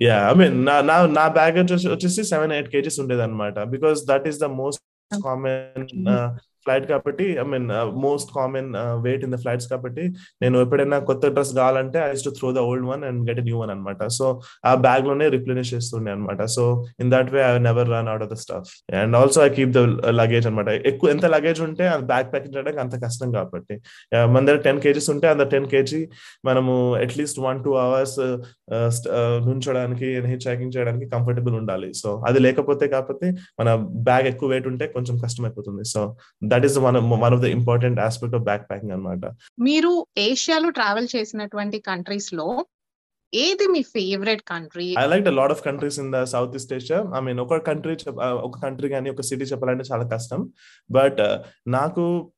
yeah 0.03 0.31
I 0.31 0.35
mean 0.35 0.67
నా 0.67 1.07
నా 1.07 1.29
బ్యాగేజ్ 1.29 1.89
వచ్చేసి 1.89 2.25
సెవెన్ 2.25 2.53
ఎయిట్ 2.53 2.69
కేజీస్ 2.69 3.01
ఉండేది 3.01 3.23
అనమాట 3.23 3.59
because 3.63 4.07
that 4.07 4.29
is 4.29 4.41
the 4.41 4.45
most 4.45 4.83
common 5.25 5.89
flight 6.69 6.89
కాబట్టి 6.93 7.27
I 7.43 7.47
mean 7.55 7.69
most 8.07 8.33
common 8.39 8.71
weight 9.09 9.27
in 9.29 9.35
the 9.37 9.41
flights 9.45 9.69
కాబట్టి 9.75 10.07
నేను 10.45 10.57
ఎప్పుడైనా 10.67 11.01
కొత్త 11.11 11.33
డ్రెస్ 11.37 11.53
కావాలంటే 11.61 12.01
I 12.07 12.11
to 12.27 12.33
throw 12.39 12.49
the 12.59 12.63
old 12.71 12.89
one 12.93 13.05
and 13.11 13.21
get 13.31 13.43
new 13.49 13.59
one 13.63 13.73
అనమాట 13.75 14.03
సో 14.19 14.27
ఆ 14.71 14.75
బ్యాగ్లోనే 14.87 15.29
రిప్లెనిష్ 15.37 15.73
చేస్తుండే 15.75 16.11
అనమాట 16.17 16.43
so 16.57 16.65
in 17.03 17.13
that 17.15 17.31
way 17.35 17.43
I 17.51 17.53
never 17.69 17.91
run 17.95 18.11
out 18.13 18.25
of 18.27 18.33
the 18.35 18.39
stuff 18.45 18.71
and 19.03 19.17
also 19.21 19.39
I 19.47 19.49
keep 19.59 19.73
the 19.79 19.83
luggage 20.21 20.47
అనమాట 20.51 20.69
ఎక్కువ 20.91 21.09
ఎంత 21.15 21.27
లగేజ్ 21.35 21.61
ఉంటే 21.69 21.85
ఆ 21.95 21.97
బ్యాగ్ 22.11 22.29
ప్యాకింగ్ 22.33 22.55
చేయడానికి 22.57 22.83
అంత 22.85 22.95
కష్టం 23.05 23.29
కాబట్టి. 23.39 23.75
మన 24.33 24.43
దగ్గర 24.47 24.61
టెన్ 24.67 24.81
కేజీస్ 24.85 25.11
ఉంటే 25.15 25.27
అంత 25.33 25.45
టెన్ 25.55 25.67
కేజీ 25.73 26.01
మనము 26.49 26.75
at least 27.05 27.39
one 27.47 27.59
two 27.65 27.73
hours 27.87 28.19
నుంచోడానికి 29.49 30.09
which 30.31 30.47
hacking 30.49 30.73
చేయడానికి 30.77 31.07
కంఫర్టబుల్ 31.15 31.55
ఉండాలి. 31.61 31.89
సో 32.01 32.09
అది 32.29 32.39
లేకపోతే 32.47 32.85
కాకపోతే 32.95 33.27
మన 33.61 33.69
బ్యాగ్ 34.09 34.27
ఎక్కువ 34.33 34.49
వెయిట్ 34.53 34.69
ఉంటే 34.73 34.87
కొంచెం 34.97 35.15
కష్టం 35.25 35.45
అయిపోతుంది 35.49 35.85
so 35.95 36.01
that 36.53 36.58
is 36.65 36.79
one 36.79 36.97
one 36.97 37.35
of 37.35 37.41
the 37.41 37.45
important 37.45 38.01
aspect 38.01 38.37
of 38.37 38.43
backpacking 38.71 38.93
అనమాట 38.93 39.25
మీరు 39.61 40.07
ఏషియాలో 40.19 40.71
ట్రావెల్ 40.71 41.09
చేసినటువంటి 41.17 41.79
కంట్రీస్లో 41.79 42.67
ఏది 43.35 43.67
మీ 43.69 43.83
favourite 43.83 44.43
country 44.43 44.95
I 44.99 45.07
like 45.07 45.27
lot 45.27 45.51
of 45.51 45.63
countries 45.63 46.01
in 46.01 46.13
the 46.13 46.25
south 46.25 46.57
east 46.57 46.73
Asia 46.73 47.05
I 47.17 47.21
mean 47.21 47.41
ఒక 47.41 47.57
కంట్రీ 47.57 47.97
ఒక 48.21 48.59
కంట్రీ 48.63 48.89
కానీ 48.89 49.11
ఒక 49.11 49.21
సిటీ 49.21 49.45
చెప్పాలంటే 49.45 49.85
చాలా 49.93 50.09
కష్టం. 50.09 50.51
బట్ 50.91 51.21
నాకు 51.69 52.31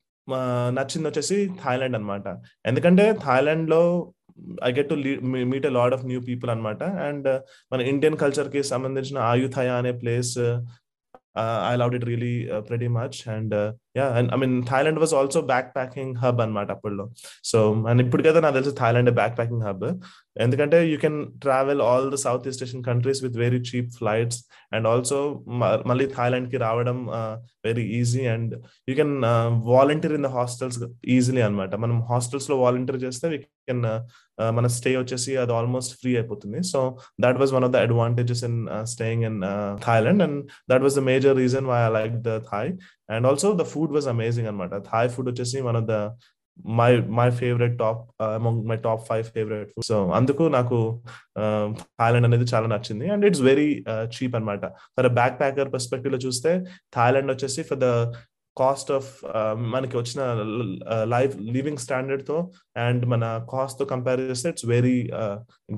నచ్చింది 0.72 1.08
వచ్చేసి 1.08 1.50
థాయిలాండ్ 1.64 1.96
అనమాట 1.96 2.24
ఎందుకంటే 2.66 3.12
థాయిలాండ్లో 3.12 4.12
I 4.64 4.72
get 4.72 4.88
to 4.88 4.94
meet 5.24 5.66
a 5.66 5.70
lot 5.70 5.94
of 5.94 6.04
new 6.04 6.20
people 6.20 6.50
అనమాట 6.50 6.82
అండ్ 6.82 7.40
మన 7.72 7.80
ఇండియన్ 7.80 8.16
కల్చర్కి 8.16 8.62
సంబంధించిన 8.62 9.18
ఆయుథయ 9.18 9.68
అనే 9.68 9.92
place 9.92 10.38
I 11.68 11.76
love 11.76 11.94
it 11.94 12.04
really 12.04 12.48
pretty 12.60 12.88
much 12.88 13.28
and 13.28 13.74
yeah 13.94 14.06
and 14.18 14.30
I 14.34 14.36
mean 14.36 14.56
Thailand 14.70 15.00
was 15.02 15.14
also 15.20 15.40
backpacking 15.76 16.12
hub 16.22 16.40
అనమాట 16.44 16.70
అప్పుడులో 16.76 17.04
సో 17.50 17.58
అండ్ 17.90 18.02
ఇప్పుడు 18.04 18.22
కదా 18.28 18.40
నాకు 18.40 18.56
తెలిసి 18.58 18.74
థాయిలాండ్ 18.80 19.12
బ్యాక్ 19.20 19.36
ప్యాకింగ్ 19.38 19.64
హబ్ 19.68 19.86
ఎందుకంటే 20.44 20.78
you 20.92 20.98
can 20.98 21.18
travel 21.44 21.82
all 21.82 22.06
the 22.14 22.18
south 22.24 22.48
east 22.50 22.64
Asian 22.66 22.84
countries 22.84 23.22
with 23.24 23.38
very 23.44 23.60
cheap 23.70 23.90
flights 23.98 24.40
and 24.72 24.88
also 24.88 25.18
మళ్ళీ 25.90 26.06
థాయిలాండ్కి 26.16 26.58
రావడం 26.66 26.98
very 27.64 27.86
easy 28.00 28.24
and 28.34 28.54
you 28.88 28.94
can 29.00 29.16
volunteer 29.74 30.16
in 30.18 30.26
the 30.28 30.32
hostels 30.38 30.78
easily 31.16 31.42
అనమాట 31.48 31.74
మనం 31.76 31.98
హాస్టల్స్లో 32.12 32.56
వాలంటీర్ 32.64 33.00
చేస్తే 33.06 33.28
వీ 33.28 33.38
కెన్ 33.70 33.84
మన 34.56 34.66
stay 34.74 34.90
వచ్చేసి 34.96 35.32
అది 35.36 35.52
ఆల్మోస్ట్ 35.52 35.92
ఫ్రీ 36.00 36.10
అయిపోతుంది. 36.16 36.58
So 36.62 36.78
that 37.24 37.38
was 37.40 37.52
one 37.56 37.64
of 37.66 37.72
the 37.74 37.80
advantages 37.86 38.42
in 38.48 38.56
staying 38.92 39.24
in 39.28 39.38
Thailand 39.86 40.22
and 40.26 40.38
that 40.70 40.82
was 40.86 40.96
the 41.00 41.02
major 41.10 41.36
reason 41.42 41.66
why 41.72 41.78
I 41.88 41.90
like 41.98 42.14
the 42.28 42.38
Thai 42.50 42.70
and 43.10 43.26
also 43.26 43.52
the 43.52 43.62
food 43.62 43.92
was 43.92 44.08
amazing 44.08 44.48
అనమాట 44.48 44.74
Thai 44.90 45.08
food 45.08 45.30
వచ్చేసి 45.30 45.60
one 45.60 45.76
of 45.76 45.88
the 45.92 45.96
my 46.78 46.88
my 47.18 47.26
favourite 47.30 47.78
top 47.78 48.00
among 48.22 48.62
my 48.68 48.76
top 48.76 49.02
five 49.08 49.24
favourite 49.24 49.68
food 49.68 49.86
so 49.86 49.98
అందుకు 50.10 50.42
నాకు 50.42 50.78
Thailand 52.00 52.26
అనేది 52.26 52.46
చాలా 52.54 52.66
నచ్చింది. 52.66 53.06
And 53.10 53.26
it's 53.26 53.40
very 53.40 53.68
cheap 54.14 54.34
అనమాట 54.36 54.64
for 54.96 55.08
back 55.20 55.38
packer 55.40 55.72
పర్స్పెక్టివ్లో 55.72 56.18
చూస్తే 56.18 56.52
థాయిలాండ్ 56.96 57.32
వచ్చేసి 57.32 57.62
ఫర్ 57.62 57.78
ద 57.78 57.88
కాస్ట్ 58.56 58.90
ఆఫ్ 58.92 59.10
మనకి 59.74 59.96
వచ్చిన 59.96 60.20
లైఫ్ 61.04 61.34
లివింగ్ 61.56 61.78
స్టాండర్డ్తో 61.78 62.36
అండ్ 62.86 63.04
మన 63.12 63.24
కాస్ట్తో 63.52 63.84
కంపేర్ 63.92 64.20
చేస్తే 64.20 64.48
ఇట్స్ 64.52 64.66
వెరీ 64.74 64.98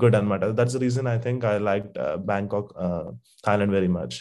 గుడ్ 0.03 0.17
అనమాట 0.19 0.45
that's 0.59 0.79
reason 0.85 1.09
I 1.15 1.17
think 1.27 1.43
I 1.53 1.55
like 1.71 1.89
Bangkok 2.31 2.71
Thailand 3.47 3.75
very 3.77 3.91
much 3.99 4.17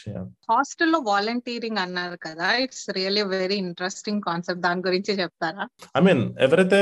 హాస్టల్లో 0.51 0.99
వాలంటీరింగ్ 1.11 1.79
అన్నారు 1.83 2.17
కదా. 2.25 2.47
It's 2.63 2.85
really 2.97 3.23
very 3.35 3.57
interesting 3.65 4.21
concept 4.29 4.63
దాని 4.67 4.81
గురించి 4.87 5.11
చెప్తారా? 5.21 5.65
ఐ 5.97 6.01
మీన్ 6.07 6.23
ఎవరైతే 6.45 6.79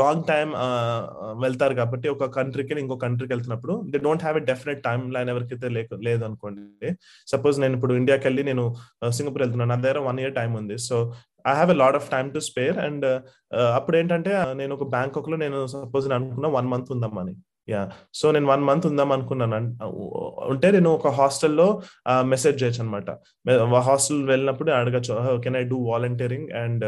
లాంగ్ 0.00 0.24
టైమ్ 0.32 0.52
వెళ్తారు 1.44 1.74
కాబట్టి 1.80 2.08
ఒక 2.14 2.28
కంట్రీకి 2.38 2.78
ఇంకో 2.84 2.96
కంట్రీకి 3.04 3.32
వెళ్తున్నప్పుడు 3.34 3.76
they 3.92 4.00
don't 4.06 4.24
have 4.26 4.38
a 4.42 4.44
definite 4.50 4.82
timeline 5.16 5.30
ఎవరికైతే 5.34 5.68
లేదు 6.08 6.22
అనుకోండి 6.28 6.90
సపోజ్ 7.32 7.56
నేను 7.64 7.74
ఇప్పుడు 7.78 7.94
ఇండియాకి 8.00 8.24
వెళ్ళి 8.28 8.42
నేను 8.50 8.64
సింగపూర్ 9.18 9.42
వెళ్తున్నాను. 9.44 9.72
నా 9.74 9.78
దగ్గర 9.84 10.00
వన్ 10.08 10.20
ఇయర్ 10.22 10.34
టైం 10.38 10.52
ఉంది. 10.60 10.76
So 10.88 10.96
I 11.46 11.54
have 11.54 11.70
a 11.70 11.74
lot 11.74 11.96
of 11.96 12.10
time 12.10 12.32
to 12.32 12.38
spare 12.38 12.78
and 12.78 13.06
అప్పుడు 13.74 13.96
ఏంటంటే 13.96 14.54
నేను 14.54 14.74
ఒక 14.74 14.88
బ్యాంకాక్లో 14.88 15.36
నేను 15.36 15.66
సపోజ్ 15.66 16.12
అనుకున్నా 16.12 16.48
వన్ 16.48 16.68
మంత్ 16.68 16.92
ఉందమ్మని 16.92 17.34
యా 17.72 17.82
సో 18.18 18.26
నేను 18.34 18.48
వన్ 18.52 18.64
మంత్ 18.68 18.86
ఉందాం 18.90 19.10
అనుకున్నాను. 19.16 19.58
ఉంటే 20.52 20.68
నేను 20.76 20.90
ఒక 20.98 21.08
హాస్టల్లో 21.20 21.68
మెసేజ్ 22.32 22.56
చేయొచ్చు 22.62 22.82
అనమాట 22.84 23.10
హాస్టల్ 23.88 24.22
వెళ్ళినప్పుడు 24.32 24.70
అడగచ్చు. 24.78 25.12
Can 25.44 25.56
I 25.60 25.64
do 25.72 25.78
volunteering 25.92 26.48
and 26.62 26.84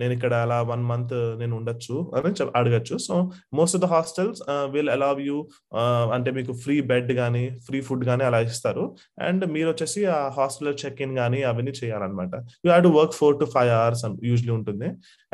నేను 0.00 0.12
ఇక్కడ 0.16 0.32
అలా 0.44 0.58
వన్ 0.72 0.84
మంత్ 0.90 1.14
నేను 1.40 1.54
ఉండొచ్చు 1.60 1.96
అని 2.16 2.32
అడగచ్చు. 2.60 2.94
So 3.06 3.14
most 3.58 3.76
of 3.78 3.82
the 3.86 3.90
hostels 3.94 4.40
will 4.74 4.92
allow 4.96 5.20
you 5.28 5.36
అంటే 6.16 6.30
మీకు 6.38 6.52
ఫ్రీ 6.64 6.76
బెడ్ 6.92 7.10
కానీ 7.20 7.44
ఫ్రీ 7.66 7.80
ఫుడ్ 7.88 8.04
కానీ 8.10 8.24
అలా 8.28 8.40
ఇస్తారు. 8.48 8.84
అండ్ 9.28 9.44
మీరు 9.56 9.68
వచ్చేసి 9.72 10.00
ఆ 10.16 10.18
హాస్టల్లో 10.38 10.72
చెక్ 10.82 11.02
ఇన్ 11.06 11.14
కానీ 11.20 11.40
అవన్నీ 11.50 11.74
చేయాలన్నమాట 11.80 12.34
you 12.64 12.68
have 12.70 12.84
to 12.88 12.92
work 12.98 13.14
four 13.20 13.36
to 13.42 13.48
five 13.56 13.72
hours 13.80 14.04
usually 14.30 14.52
ఉంటుంది. 14.58 14.88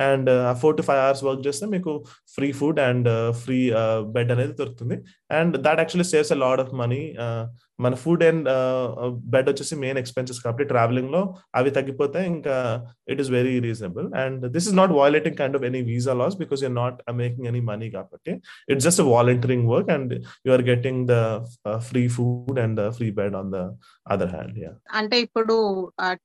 అండ్ 0.09 0.28
ఆ 0.50 0.52
four 0.61 0.76
to 0.78 0.83
five 0.88 1.00
hours 1.07 1.23
work 1.28 1.42
చేస్తే 1.47 1.64
మీకు 1.75 1.92
free 2.35 2.49
food 2.61 2.80
and 2.88 3.09
free 3.42 3.59
bed 4.14 4.30
అనేది 4.35 4.54
దొరుకుతుంది. 4.61 4.89
And 5.38 5.56
that 5.66 5.80
actually 5.82 6.09
saves 6.12 6.32
a 6.32 6.38
lot 6.44 6.61
of 6.61 6.73
money 6.82 7.00
మన 7.85 7.94
ఫుడ్ 7.94 8.23
అండ్ 8.28 8.49
బెడ్ 9.35 9.49
వచ్చేసి 9.50 9.75
main 9.76 9.99
expenses 9.99 10.40
కాబట్టి 10.44 10.64
ట్రావెలింగ్లో 10.64 11.23
అవి 11.59 11.70
తగ్గిపోతే 11.70 12.20
ఇంకా 12.26 12.56
it 13.09 13.20
is 13.20 13.30
very 13.30 13.54
reasonable 13.61 14.09
and 14.14 14.42
this 14.56 14.66
is 14.68 14.76
not 14.80 14.92
violating 15.00 15.37
kind 15.37 15.56
of 15.56 15.64
any 15.64 15.80
visa 15.82 16.14
laws 16.14 16.37
because 16.37 16.62
you're 16.62 16.76
not 16.82 16.99
making 17.12 17.47
any 17.47 17.61
money 17.61 17.90
కాబట్టి 17.90 18.35
it's 18.68 18.87
just 18.88 19.00
volunteering 19.00 19.66
work 19.68 19.90
and 19.90 20.14
you 20.47 20.52
are 20.52 20.62
getting 20.62 21.02
the 21.12 21.16
free 21.90 22.04
food 22.09 22.61
and 22.61 22.76
the 22.80 22.90
free 22.90 23.11
bed 23.20 23.37
on 23.37 23.50
the 23.56 23.61
other 24.06 24.32
hand 24.35 24.59
అంటే 25.00 25.16
ఇప్పుడు 25.20 25.56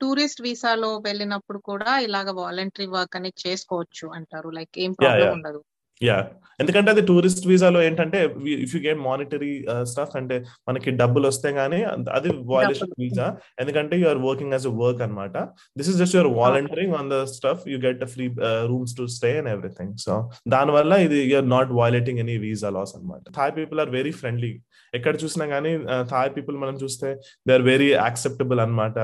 tourist 0.01 0.41
వీసాలో 0.41 0.91
వెళ్ళినప్పుడు 1.07 1.59
కూడా 1.71 1.91
ఇలాగ 1.99 2.31
voluntary 2.41 2.87
work 2.95 3.15
అనేది 3.15 3.41
చేసుకోవచ్చు 3.47 4.07
అంటారు. 4.17 4.49
Like 4.49 4.75
ఏం 4.77 4.91
ప్రాబ్లం 4.93 5.31
ఉండదు. 5.31 5.59
యా 6.01 6.17
ఎందుకంటే 6.59 6.89
అది 6.91 7.01
టూరిస్ట్ 7.01 7.45
వీసాలో 7.47 7.79
ఏంటంటే 7.83 8.19
if 8.55 8.73
you 8.75 8.79
get 8.81 8.99
monetary 8.99 9.51
stuff 9.83 10.13
అంటే 10.15 10.35
మనకి 10.67 10.89
డబ్బులు 10.91 11.25
వస్తే 11.27 11.49
గానీ 11.51 11.79
అది 12.15 12.29
వాయిలేషన్ 12.45 12.93
వీసా 12.99 13.27
ఎందుకంటే 13.59 13.95
you 14.01 14.07
are 14.07 14.21
working 14.25 14.53
as 14.53 14.67
a 14.67 14.73
work 14.75 15.01
అనమాట 15.01 15.37
this 15.77 15.89
is 15.89 15.97
just 15.97 16.15
your 16.15 16.31
volunteering 16.37 16.95
on 16.95 17.09
the 17.09 17.19
stuff 17.33 17.65
you 17.67 17.79
get 17.79 18.03
free 18.05 18.27
rooms 18.65 18.95
to 18.97 19.05
stay 19.07 19.31
and 19.37 19.49
everything 19.49 19.95
so 19.97 20.15
దాని 20.47 20.71
వల్ల 20.71 20.93
ఇది 21.07 21.19
you're 21.31 21.49
not 21.49 21.71
violating 21.71 22.19
any 22.19 22.37
visa 22.37 22.69
laws 22.69 22.95
అనమాట 22.95 23.35
Thai 23.35 23.53
people 23.55 23.79
are 23.79 23.89
very 23.89 24.13
friendly 24.13 24.53
ఎక్కడ 24.93 25.15
చూసినా 25.23 25.45
గానీ 25.45 25.71
Thai 26.11 26.29
people 26.35 26.57
మనం 26.57 26.75
చూస్తే 26.75 27.09
దే 27.47 27.53
ఆర్ 27.53 27.65
వెరీ 27.71 27.89
యాక్సెప్టబుల్ 27.95 28.59
అనమాట 28.59 28.97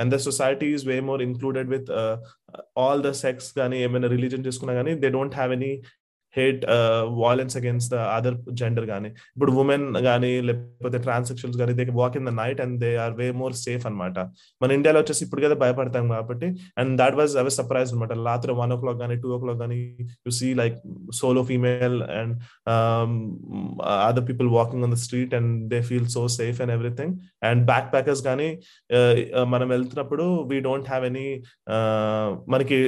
and 0.00 0.10
the 0.14 0.18
society 0.18 0.68
is 0.74 0.84
way 0.86 0.96
more 1.02 1.22
included 1.22 1.70
with 1.70 1.90
all 2.78 3.00
the 3.02 3.10
sex 3.20 3.48
కానీ 3.52 3.76
ఏమైనా 3.82 4.08
రిలీజన్ 4.08 4.44
చేసుకున్నా 4.46 4.74
కానీ 4.74 4.92
they 4.94 5.08
don't 5.08 5.34
have 5.34 5.52
any 5.52 5.72
hate 6.36 6.62
violence 7.08 7.56
against 7.56 7.94
the 7.94 7.96
other 8.16 8.36
gender 8.52 8.86
కానీ 8.86 9.08
ఇప్పుడు 9.08 9.52
ఉమెన్ 9.52 9.94
కానీ 10.02 10.40
లేకపోతే 10.40 10.98
ట్రాన్సాక్షన్స్ 10.98 11.58
కానీ 11.58 11.72
they 11.72 11.84
walk 11.92 12.16
in 12.16 12.26
the 12.26 12.34
night 12.40 12.60
and 12.60 12.80
they 12.80 12.96
are 12.96 13.12
way 13.12 13.30
more 13.32 13.54
safe 13.54 13.86
అనమాట 13.86 14.18
మన 14.60 14.70
ఇండియాలో 14.72 15.00
వచ్చేసి 15.00 15.24
ఇప్పుడు 15.24 15.40
కదా 15.40 15.54
భయపడతాం 15.54 16.08
కాబట్టి 16.08 16.46
and 16.78 16.98
that 16.98 17.16
was 17.16 17.36
a way 17.36 17.50
surprise 17.50 17.92
అనమాట 17.92 18.12
రాత్రి 18.12 18.52
వన్ 18.52 18.72
ఓ 18.72 18.80
క్లాక్ 18.80 18.98
కానీ 18.98 19.16
టూ 19.16 19.28
ఓ 19.28 19.38
క్లాక్ 19.38 19.58
కానీ 19.58 19.78
you 20.26 20.30
see 20.30 20.54
like 20.54 20.76
solo 21.10 21.42
female 21.42 22.02
and 22.02 22.34
other 24.06 24.26
people 24.28 24.48
walking 24.48 24.84
on 24.84 24.92
the 24.92 24.98
street 24.98 25.34
and 25.34 25.68
they 25.68 25.80
feel 25.82 26.08
so 26.08 26.28
safe 26.28 26.60
and 26.60 26.72
everything 26.72 27.14
and 27.44 27.66
backpackers 27.92 28.22
కానీ 28.22 28.48
మనం 29.44 29.68
వెళ్తున్నప్పుడు 29.68 30.26
we 30.50 30.60
don't 30.60 30.88
have 30.88 31.04
any 31.04 31.28
మనకి 32.48 32.78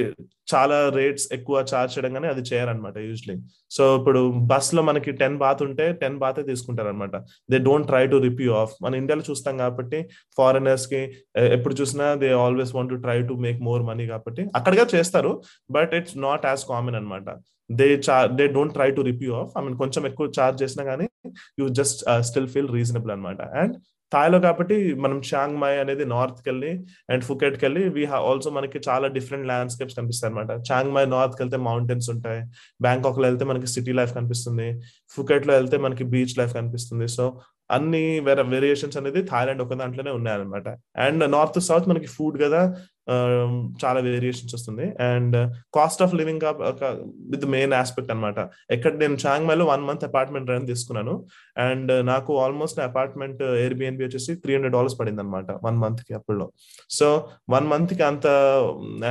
చాలా 0.47 0.89
rates 0.89 1.25
ఎక్కువ 1.33 1.65
చార్జ్ 1.71 1.93
చేయడం 1.95 2.13
కానీ 2.13 2.27
అది 2.27 2.41
చేయరనమాట 2.41 2.97
యూజువలీ 2.97 3.35
సో 3.71 3.83
ఇప్పుడు 3.97 4.21
బస్లో 4.51 4.81
మనకి 4.81 5.11
టెన్ 5.11 5.37
బాత్ 5.37 5.61
ఉంటే 5.63 5.85
టెన్ 5.93 6.17
బాతే 6.19 6.43
తీసుకుంటారు 6.43 6.89
అనమాట 6.89 7.15
they 7.49 7.57
don't 7.59 7.87
try 7.87 8.03
to 8.07 8.17
rip you 8.17 8.51
off 8.53 8.73
మన 8.83 8.95
ఇండియాలో 8.95 9.25
చూస్తాం 9.29 9.55
కాబట్టి 9.57 9.99
ఫారినర్స్కి 10.37 11.01
ఎప్పుడు 11.57 11.75
చూసినా 11.75 12.07
they 12.15 12.31
always 12.41 12.73
want 12.75 12.91
to 12.91 12.95
try 12.95 13.17
to 13.21 13.33
make 13.45 13.61
more 13.61 13.83
money 13.83 14.07
కాబట్టి 14.07 14.45
అక్కడగా 14.55 14.85
చేస్తారు. 14.95 15.31
But 15.69 15.93
it's 15.93 16.17
not 16.17 16.45
as 16.45 16.65
common 16.65 16.95
అనమాట 16.95 17.29
they 17.69 17.87
char 18.09 18.29
they 18.31 18.47
don't 18.47 18.73
try 18.73 18.89
to 18.91 19.01
rip you 19.01 19.33
off 19.35 19.51
I 19.57 19.63
mean 19.63 19.77
కొంచెం 19.77 20.05
ఎక్కువ 20.05 20.27
చార్జ్ 20.39 20.57
చేసినా 20.63 20.83
కానీ 20.83 21.07
you 21.59 21.67
just 21.79 21.99
still 22.21 22.47
feel 22.47 22.69
reasonable 22.69 23.11
అనమాట 23.11 23.41
and 23.53 23.75
థాయ్లో 24.13 24.39
కాబట్టి 24.39 24.77
మనం 24.95 25.21
చాంగ్ 25.29 25.57
మై 25.57 25.71
అనేది 25.77 26.05
నార్త్కి 26.05 26.49
వెళ్ళి 26.49 26.71
అండ్ 27.09 27.23
ఫుకెట్కి 27.23 27.65
వెళ్ళి 27.65 27.89
వీ 27.89 28.05
ఆల్సో 28.05 28.49
మనకి 28.49 28.81
చాలా 28.89 29.07
డిఫరెంట్ 29.07 29.47
ల్యాండ్స్కేప్స్ 29.47 29.95
కనిపిస్తాయి 29.95 30.33
అనమాట 30.33 30.51
చాంగ్ 30.71 30.93
మై 30.93 31.05
నార్త్కి 31.05 31.41
వెళ్తే 31.43 31.57
మౌంటైన్స్ 31.57 32.09
ఉంటాయి. 32.09 32.41
బ్యాంకాక్లో 32.81 33.27
వెళ్తే 33.27 33.45
మనకి 33.45 33.67
సిటీ 33.67 33.91
లైఫ్ 33.91 34.13
కనిపిస్తుంది. 34.13 34.81
ఫుకెట్లో 35.09 35.53
వెళ్తే 35.53 35.77
మనకి 35.77 36.03
బీచ్ 36.03 36.37
లైఫ్ 36.39 36.53
కనిపిస్తుంది. 36.53 37.07
సో 37.07 37.25
అన్ని 37.71 38.19
వేరే 38.19 38.43
వేరియేషన్స్ 38.43 38.97
అనేది 38.97 39.21
థాయిలాండ్ 39.21 39.61
ఒక 39.61 39.73
దాంట్లోనే 39.73 40.11
ఉన్నాయన్నమాట. 40.11 40.67
అండ్ 40.97 41.31
నార్త్ 41.31 41.59
సౌత్ 41.59 41.89
మనకి 41.89 42.07
ఫుడ్ 42.07 42.41
కదా 42.41 42.61
Um, 43.07 43.53
చాలా 43.81 43.99
వేరియేషన్స్ 44.05 44.53
వస్తుంది. 44.55 44.85
And 45.07 45.35
cost 45.75 46.01
of 46.05 46.11
living 46.19 46.43
with 47.31 47.45
main 47.53 47.71
aspect 47.77 48.11
అనమాట 48.13 48.39
ఎక్కడ 48.75 48.91
నేను 49.03 49.15
చాంగ్మైలో 49.23 49.65
వన్ 49.71 49.83
మంత్ 49.87 50.03
అపార్ట్మెంట్ 50.07 50.49
రెంట్ 50.53 50.67
తీసుకున్నాను. 50.71 51.13
అండ్ 51.65 51.91
uh, 51.91 52.01
నాకు 52.11 52.31
ఆల్మోస్ట్ 52.43 52.79
అపార్ట్మెంట్ 52.87 53.41
ఎయిర్బిఎన్బి 53.61 54.03
వచ్చేసి 54.07 54.33
త్రీ 54.43 54.53
హండ్రెడ్ 54.55 54.75
డాలర్స్ 54.77 54.97
పడింది 54.99 55.21
అనమాట 55.23 55.47
వన్ 55.65 55.77
మంత్కి 55.83 56.15
అప్పుడు 56.19 56.45
సో 56.97 57.07
వన్ 57.55 57.67
మంత్కి 57.73 58.03
అంత 58.09 58.27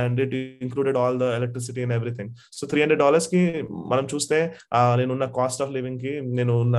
and 0.01 0.21
it 0.25 0.35
included 0.65 0.99
all 1.01 1.17
the 1.23 1.27
electricity 1.39 1.83
and 1.85 1.95
everything 1.97 2.31
so 2.59 2.69
three 2.71 2.81
hundred 2.83 3.03
డాలర్స్కి 3.05 3.41
మనం 3.93 4.07
చూస్తే 4.13 4.39
నేను 5.01 5.13
ఉన్న 5.17 5.27
కాస్ట్ 5.39 5.63
ఆఫ్ 5.65 5.73
లివింగ్కి 5.77 6.13
నేను 6.39 6.55
ఉన్న 6.65 6.77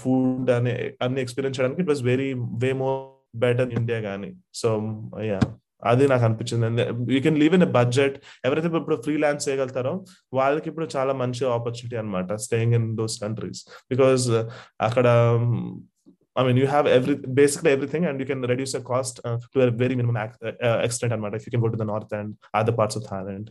ఫుడ్ 0.00 0.50
అనే 0.50 0.74
అన్ని 1.06 1.22
ఎక్స్పీరియన్స్ 1.24 1.56
చేయడానికి 1.58 1.82
it 1.84 1.92
was 1.92 2.04
very 2.10 2.28
way 2.64 2.72
more 2.82 3.00
better 3.44 3.72
India 3.80 4.00
కానీ 4.08 4.30
సో 4.60 4.70
యా 5.30 5.40
అది 5.82 6.04
నాకు 6.08 6.24
అనిపించింది 6.24 6.84
you 7.14 7.20
can 7.20 7.38
live 7.40 7.54
in 7.54 7.66
a 7.68 7.70
budget 7.72 8.16
ఎవరైతే 8.44 8.68
ఇప్పుడు 8.72 8.98
ఫ్రీలాన్స్ 9.04 9.46
చేయగలుగుతారో 9.48 9.92
వాళ్ళకి 10.32 10.68
ఇప్పుడు 10.68 10.88
చాలా 10.96 11.14
మంచి 11.14 11.44
ఆపర్చునిటీ 11.50 11.96
అనమాట 11.96 12.32
staying 12.46 12.74
in 12.74 12.88
those 12.96 13.16
countries 13.22 13.62
because 13.90 14.26
అక్కడ 14.80 15.06
I 16.36 16.44
mean 16.48 16.58
you 16.58 16.66
have 16.66 16.88
every 16.88 17.16
basically 17.40 17.70
everything 17.72 18.06
and 18.08 18.20
you 18.22 18.26
can 18.26 18.44
reduce 18.44 18.76
a 18.76 18.82
cost 18.90 19.18
to 19.54 19.58
very 19.82 19.94
minimum 19.94 20.18
extent 20.86 21.14
అనమాట 21.14 21.34
you 21.44 21.50
can 21.50 21.64
go 21.66 21.70
to 21.76 21.80
the 21.82 21.86
north 21.88 22.14
and 22.14 22.32
other 22.54 22.76
parts 22.78 22.98
of 23.00 23.06
Thailand 23.10 23.50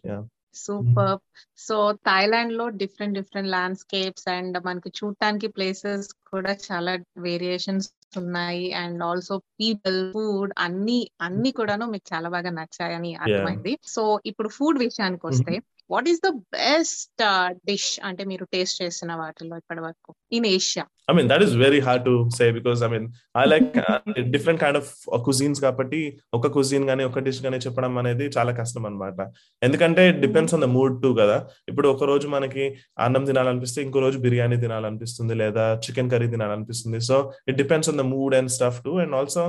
super 0.57 1.17
so 1.59 1.75
థాయిలాండ్లో 2.07 2.65
different 2.81 3.15
different 3.17 3.49
landscapes 3.49 4.27
and 4.29 4.57
మనకి 4.65 4.89
చూడటానికి 4.99 5.47
places 5.47 6.07
కూడా 6.31 6.53
చాలా 6.65 6.93
variations 7.19 7.87
ఉన్నాయి. 8.15 8.73
And 8.73 9.03
also 9.03 9.37
people 9.59 10.13
food 10.13 10.53
అన్ని 10.57 11.09
అన్ని 11.21 11.51
కూడాను 11.51 11.85
మీకు 11.85 12.13
చాలా 12.13 12.29
బాగా 12.29 12.49
నచ్చాయని 12.49 13.15
అర్థమైంది. 13.15 13.77
సో 13.85 14.19
ఇప్పుడు 14.25 14.49
ఫుడ్ 14.49 14.79
విషయానికి 14.79 15.27
వస్తే 15.27 15.55
what 15.89 16.09
is 16.11 16.21
the 16.27 16.31
best 16.57 17.23
dish 17.69 17.91
అంటే 18.09 18.23
మీరు 18.33 18.45
టేస్ట్ 18.55 18.77
చేసిన 18.83 19.11
వాటిలో 19.23 19.57
ఇప్పటి 19.63 19.83
వరకు 19.87 20.11
in 20.37 20.47
Asia 20.55 20.85
I 21.11 21.13
mean 21.17 21.27
that 21.31 21.43
is 21.45 21.53
very 21.63 21.79
hard 21.85 22.03
to 22.07 22.13
say 22.37 22.45
because 22.57 22.79
I 22.87 22.89
mean 22.93 23.05
I 23.41 23.43
like 23.51 23.69
different 24.33 24.61
kind 24.63 24.79
of 24.79 24.89
cuisines 25.27 25.59
కాబట్టి 25.65 25.99
ఒక 26.37 26.51
కుజిన్ 26.55 26.87
గానీ 26.89 27.03
ఒక 27.09 27.21
డిష్ 27.27 27.41
గానీ 27.45 27.57
చెప్పడం 27.65 27.93
అనేది 28.01 28.25
చాలా 28.37 28.51
కష్టం 28.59 28.85
అనమాట 28.89 29.19
ఎందుకంటే 29.61 30.03
depends 30.23 30.55
on 30.57 30.63
the 30.65 30.69
mood 30.77 30.95
too 31.03 31.09
కదా. 31.21 31.37
ఇప్పుడు 31.69 31.87
ఒక 31.93 32.03
రోజు 32.03 32.27
మనకి 32.27 32.65
అన్నం 33.05 33.25
తినాలనిపిస్తే 33.29 33.79
ఇంకో 33.87 34.01
రోజు 34.05 34.17
బిర్యానీ 34.25 34.57
తినాలనిపిస్తుంది 34.65 35.35
లేదా 35.43 35.65
చికెన్ 35.85 36.11
కర్రీ 36.13 36.27
తినాలనిపిస్తుంది. 36.35 36.99
So 37.09 37.15
it 37.49 37.57
depends 37.61 37.91
on 37.93 37.99
the 38.01 38.05
mood 38.13 38.35
and 38.39 38.51
stuff 38.57 38.81
too 38.87 38.93
and 39.03 39.15
also 39.21 39.45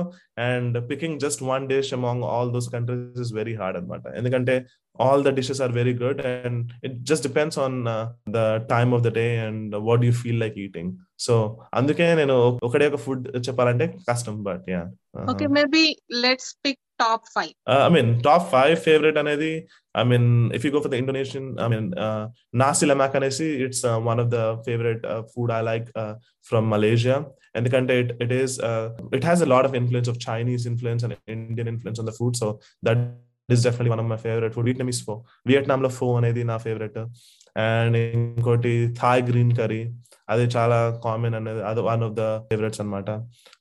and 0.49 0.77
picking 0.91 1.19
just 1.25 1.43
one 1.51 1.65
dish 1.73 1.91
among 1.99 2.25
all 2.33 2.51
those 2.55 2.69
countries 2.75 3.21
is 3.25 3.33
very 3.41 3.55
hard 3.61 3.79
అనమాట 3.81 4.05
ఎందుకంటే 4.21 4.55
all 4.99 5.19
the 5.21 5.33
dishes 5.37 5.59
are 5.65 5.71
very 5.79 5.93
good 5.93 6.17
and 6.31 6.71
it 6.87 6.93
just 7.03 7.23
depends 7.23 7.55
on 7.57 7.73
uh, 7.87 8.05
the 8.37 8.45
time 8.73 8.91
of 8.97 9.01
the 9.03 9.11
day 9.11 9.31
and 9.37 9.75
uh, 9.75 9.79
what 9.79 10.03
you 10.03 10.13
feel 10.23 10.37
like 10.43 10.57
eating. 10.65 10.89
So 11.25 11.33
అందుకే 11.77 12.05
నేను 12.19 12.35
ఒకటే 12.65 12.85
ఒక 12.89 12.97
food 13.05 13.23
చెప్పాలంటే 13.45 13.85
కష్టం 14.09 14.35
but 14.45 14.67
yeah 14.73 14.83
okay 15.31 15.47
maybe 15.57 15.81
let's 16.25 16.51
pick 16.65 16.79
top 17.03 17.25
five 17.35 17.51
I 17.85 17.89
mean 17.95 18.11
top 18.27 18.45
five 18.53 18.75
favourite 18.85 19.17
అనేది 19.23 19.51
I 20.01 20.03
mean 20.11 20.29
if 20.57 20.65
you 20.65 20.71
go 20.75 20.81
for 20.85 20.93
the 20.93 20.99
Indonesian 21.03 21.49
I 21.65 21.67
mean 21.73 21.89
nasi 22.63 22.87
lemak 22.91 23.17
అనేసి 23.19 23.49
it's 23.65 23.83
one 24.09 24.21
of 24.25 24.31
the 24.37 24.39
favourite 24.67 25.03
food 25.33 25.53
I 25.59 25.61
like 25.71 25.87
from 26.51 26.67
Malaysia 26.75 27.17
ఎందుకంటే 27.59 27.93
it 28.03 28.13
it 28.25 28.35
is 28.41 28.55
it 29.17 29.25
has 29.29 29.43
a 29.47 29.49
lot 29.55 29.67
of 29.69 29.75
influence 29.81 30.11
of 30.13 30.19
Chinese 30.27 30.67
influence 30.71 31.05
and 31.07 31.17
Indian 31.37 31.71
influence 31.73 32.01
on 32.03 32.09
the 32.11 32.15
food 32.19 32.37
so 32.43 32.49
that 32.89 33.03
is 33.51 33.63
definitely 33.63 33.91
one 33.91 34.01
of 34.03 34.09
my 34.09 34.17
favourite 34.17 34.53
food 34.53 34.65
Vietnamese 34.65 35.01
pho 35.05 35.15
Vietnam 35.47 35.81
లో 35.81 35.89
pho 35.89 36.07
అనేది 36.17 36.43
నా 36.43 36.57
favourite 36.57 36.99
and 37.65 37.97
ఇంకోటి 37.97 38.73
Thai 39.01 39.23
green 39.23 39.53
curry 39.57 39.81
అది 40.29 40.43
చాలా 40.55 40.77
common 41.03 41.35
అనేది 41.35 41.61
అది 41.61 41.81
one 41.81 42.03
of 42.03 42.15
the 42.15 42.25
favourites 42.49 42.81
అనమాట 42.81 43.09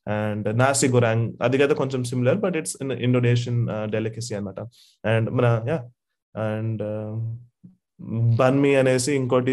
and 0.08 0.48
nasi 0.58 0.88
goreng 0.88 1.26
అది 1.42 1.58
కదా 1.58 1.74
కొంచెం 1.74 2.04
similar 2.04 2.36
but 2.36 2.56
it's 2.56 2.76
Indonesian 3.02 3.60
delicacy 3.90 4.34
అనమాట 4.34 4.60
అండ్ 5.04 5.30
మన 5.30 5.46
యా 5.68 5.78
అండ్ 6.34 6.82
బన్ 8.38 8.58
మీ 8.60 8.72
అనేసి 8.74 9.12
ఇంకోటి 9.12 9.52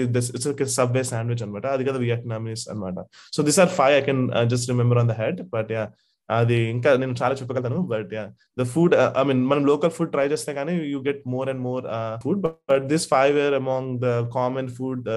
సబ్వే 0.75 1.03
శాండ్విచ్ 1.03 1.43
అనమాట 1.43 1.65
అది 1.65 1.83
కదా 1.85 1.97
వియట్నామీస్ 1.97 2.69
అనమాట 2.69 2.99
so 3.33 3.43
this 3.43 3.59
are 3.59 3.69
five 3.69 3.95
I 3.95 4.01
can 4.01 4.23
just 4.47 4.69
remember 4.69 4.99
on 4.99 5.09
the 5.09 5.15
head 5.21 5.39
but 5.49 5.71
yeah 5.71 5.85
అది 6.29 6.57
ఇంకా 6.69 6.89
నేను 6.95 7.15
చాలా 7.23 7.35
చెప్పగలుగుతాను 7.35 7.79
but 7.87 8.13
yeah 8.13 8.23
the 8.59 8.63
food 8.63 8.95
I 9.19 9.23
mean 9.23 9.41
మనం 9.45 9.65
లోకల్ 9.65 9.91
ఫుడ్ 9.91 10.11
ట్రై 10.11 10.25
చేస్తే 10.27 10.53
కానీ 10.53 10.73
you 10.91 10.99
get 10.99 11.21
more 11.27 11.49
and 11.49 11.61
more 11.61 11.85
food 12.23 12.39
but 12.39 12.85
this 12.85 13.05
five 13.09 13.35
year 13.37 13.53
among 13.53 13.91
the 13.99 14.11
common 14.29 14.69
food 14.69 15.09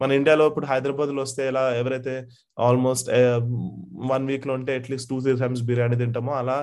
మన 0.00 0.10
ఇండియాలో 0.12 0.46
ఇప్పుడు 0.46 0.66
హైదరాబాద్లో 0.66 1.22
వస్తే 1.22 1.46
ఎలా 1.46 1.64
ఎవరైతే 1.74 2.14
ఆల్మోస్ట్ 2.66 3.08
వన్ 4.12 4.24
వీక్లో 4.30 4.54
ఉంటే 4.54 4.72
at least 4.80 5.08
two 5.10 5.16
three 5.20 5.32
times 5.42 5.62
biryani 5.62 5.96
తింటామో. 5.96 6.32
అలా 6.32 6.56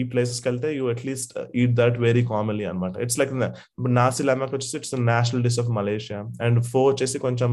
ఈ 0.00 0.02
ప్లేసెస్కి 0.12 0.46
వెళ్తే 0.48 0.68
you 0.78 0.84
at least 0.94 1.32
eat 1.62 1.74
that 1.80 1.96
very 2.06 2.22
commonly 2.32 2.64
అనమాట 2.64 2.94
ఇట్స్ 3.04 3.18
లైక్ 3.18 3.34
నాసి 4.00 4.22
లెమక్ 4.30 4.54
వచ్చేసి 4.54 4.76
it's 4.76 4.94
national 5.12 5.44
dish 5.46 5.60
of 5.64 5.70
Malaysia. 5.78 6.20
And 6.46 6.58
pho 6.70 6.82
వచ్చేసి 6.90 7.18
కొంచెం 7.26 7.50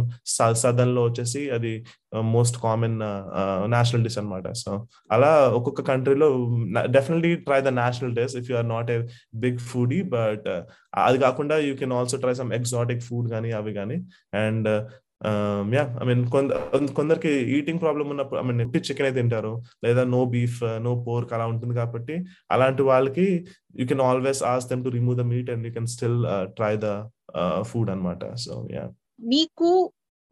సదన్లో 0.63 1.04
వచ్చేసి 1.10 1.44
అది 1.50 1.74
మోస్ట్ 2.36 2.58
కామన్ 2.62 2.98
నేషనల్ 3.68 4.04
డిష్ 4.04 4.18
అనమాట 4.18 4.48
సో 4.54 4.72
అలా 5.12 5.32
ఒక్కొక్క 5.58 5.82
కంట్రీలో 5.82 6.27
definitely 6.88 7.36
try 7.48 7.60
the 7.62 7.72
national 7.82 8.13
dish 8.20 8.36
if 8.42 8.50
you 8.51 8.58
are 8.58 8.70
not 8.70 8.92
a 8.92 9.00
big 9.36 9.60
foodie 9.72 10.01
but 10.15 10.48
అది 11.06 11.18
కాకుండా 11.18 11.58
you 11.68 11.74
can 11.75 11.94
also 11.94 12.18
try 12.18 12.34
some 12.34 12.54
exotic 12.54 13.01
food 13.01 13.27
కానీ 13.32 13.51
అవి 13.51 13.74
కానీ 13.74 13.98
అండ్ 14.44 14.70
యా 15.74 15.84
ఐ 16.01 16.05
మీన్ 16.05 16.24
కొందరికి 16.93 17.29
ఈటింగ్ 17.29 17.81
ప్రాబ్లమ్ 17.81 18.10
ఉన్నప్పుడు 18.10 18.39
ఐ 18.39 18.43
మీన్ 18.43 18.62
ఎట్టి 18.62 18.79
చికెన్ 18.79 19.07
అయితే 19.07 19.19
తింటారు. 19.22 19.53
లేదా 19.84 20.03
నో 20.03 20.25
బీఫ్ 20.25 20.60
నో 20.77 20.95
పోర్క్ 21.07 21.34
అలా 21.34 21.45
ఉంటుంది 21.48 21.75
కాబట్టి 21.75 22.15
అలాంటి 22.51 22.81
వాళ్ళకి 22.81 23.45
you 23.75 23.86
can 23.88 24.01
always 24.01 24.43
ask 24.43 24.69
them 24.69 24.84
to 24.84 24.89
remove 24.89 25.17
the 25.17 25.22
meat 25.22 25.50
and 25.50 25.67
you 25.67 25.74
can 25.74 25.88
still 25.88 26.19
try 26.45 26.74
the 26.75 26.89
food 27.62 27.91
అనమాట 27.91 28.34
సో 28.36 28.67
యా 28.72 28.86
మీకు 29.19 29.69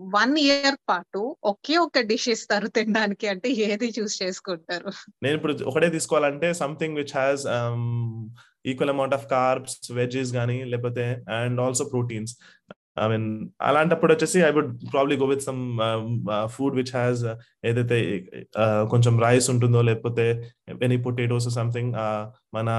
వన్ 0.02 0.38
ఇయర్ 0.38 0.78
పాటు 0.90 1.36
ఒకే 1.44 1.78
ఒక 1.78 2.00
డిష్ 2.00 2.30
ఇస్తారు 2.30 2.68
తినడానికి 2.68 3.28
అంటే 3.28 3.50
ఏది 3.50 3.94
చూస్ 4.00 4.24
చేసుకుంటారు? 4.24 4.92
నేను 5.24 5.36
ఇప్పుడు 5.36 5.64
ఒకటే 5.64 5.90
తీసుకోవాలంటే 5.90 6.54
something 6.54 6.96
which 6.96 7.14
has 7.14 7.44
equal 8.66 8.90
amount 8.90 9.14
of 9.14 9.28
carbs 9.28 9.92
veggies 9.92 10.34
కానీ 10.34 10.64
లేకపోతే 10.64 11.06
and 11.30 11.62
also 11.62 11.86
proteins 11.86 12.34
I 12.98 13.06
mean 13.08 13.28
అలాంటప్పుడు 13.62 14.12
వచ్చేసి 14.14 14.40
I 14.44 14.50
would 14.50 14.72
probably 14.92 15.16
go 15.16 15.26
with 15.26 15.44
some 15.44 15.62
food 16.48 16.76
which 16.76 16.94
has 16.96 17.24
ఏదైతే 17.66 17.98
uh, 18.60 18.84
కొంచెం 18.90 19.14
రైస్ 19.20 19.48
ఉంటుందో 19.50 19.82
లేకపోతే 19.82 20.26
ఎనీ 20.82 20.98
పొటాటోస్ 20.98 21.48
సంథింగ్ 21.56 21.94
మన 22.54 22.70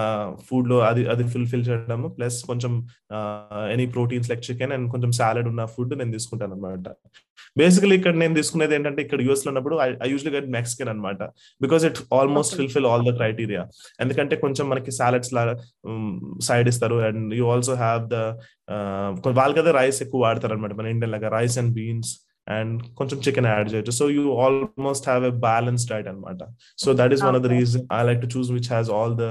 ఫుడ్లో 0.48 0.78
అది 0.80 1.04
అది 1.06 1.24
ఫుల్ఫిల్ 1.28 1.64
చేయడం 1.68 2.02
ప్లస్ 2.10 2.38
కొంచెం 2.46 2.74
any 3.72 3.86
proteins 3.86 4.30
like 4.30 4.44
chicken 4.50 4.72
and 4.72 4.88
కొంచెం 4.90 5.12
సాలడ్ 5.12 5.48
ఉన్న 5.48 5.64
ఫుడ్ 5.74 5.94
నేను 5.98 6.12
తీసుకుంటాను 6.12 6.54
అనమాట 6.54 6.88
బేసికలీ 7.56 7.94
ఇక్కడ 7.98 8.14
నేను 8.22 8.34
తీసుకునేది 8.38 8.74
ఏంటంటే 8.76 9.00
ఇక్కడ 9.06 9.20
యూఎస్లో 9.26 9.48
ఉన్నప్పుడు 9.50 9.76
ఐ 10.04 10.08
యూజువలీ 10.12 10.32
గెట్ 10.36 10.48
మెక్సికన్ 10.56 10.90
అనమాట 10.92 11.20
because 11.64 11.84
it 11.88 12.00
almost 12.18 12.54
fulfil 12.58 12.86
all 12.92 13.04
the 13.08 13.12
criteria 13.20 13.62
ఎందుకంటే 14.04 14.36
కొంచెం 14.44 14.64
మనకి 14.72 14.92
సాలడ్స్ 14.98 15.32
లా 15.36 15.42
సైడ్ 16.48 16.68
ఇస్తారు. 16.72 16.98
And 17.08 17.34
you 17.38 17.46
also 17.54 17.74
have 17.84 18.04
the 18.14 18.16
వాళ్ళు 19.40 19.56
కదా 19.60 19.72
రైస్ 19.80 20.00
ఎక్కువ 20.06 20.20
వాడతారు 20.26 20.54
అనమాట 20.56 20.74
మన 20.80 20.88
ఇండియన్ 20.94 21.14
లాగా 21.16 21.30
రైస్ 21.38 21.58
అండ్ 21.62 21.74
బీన్స్ 21.80 22.12
అండ్ 22.46 22.80
కొంచెం 22.98 23.18
చికెన్ 23.26 23.46
యాడ్ 23.50 23.68
చేయొచ్చు. 23.72 23.92
So 24.00 24.06
you 24.16 24.24
almost 24.46 25.06
have 25.08 25.24
a 25.30 25.34
balance 25.46 25.84
diet 25.92 26.08
అనమాట 26.12 26.40
so 26.84 26.88
that 27.00 27.14
is 27.16 27.22
one 27.28 27.36
of 27.38 27.44
the 27.46 27.50
reason 27.56 27.84
I 27.98 28.02
like 28.08 28.20
to 28.24 28.30
choose 28.36 28.50
which 28.56 28.70
has 28.74 28.90
all 28.98 29.14
the 29.22 29.26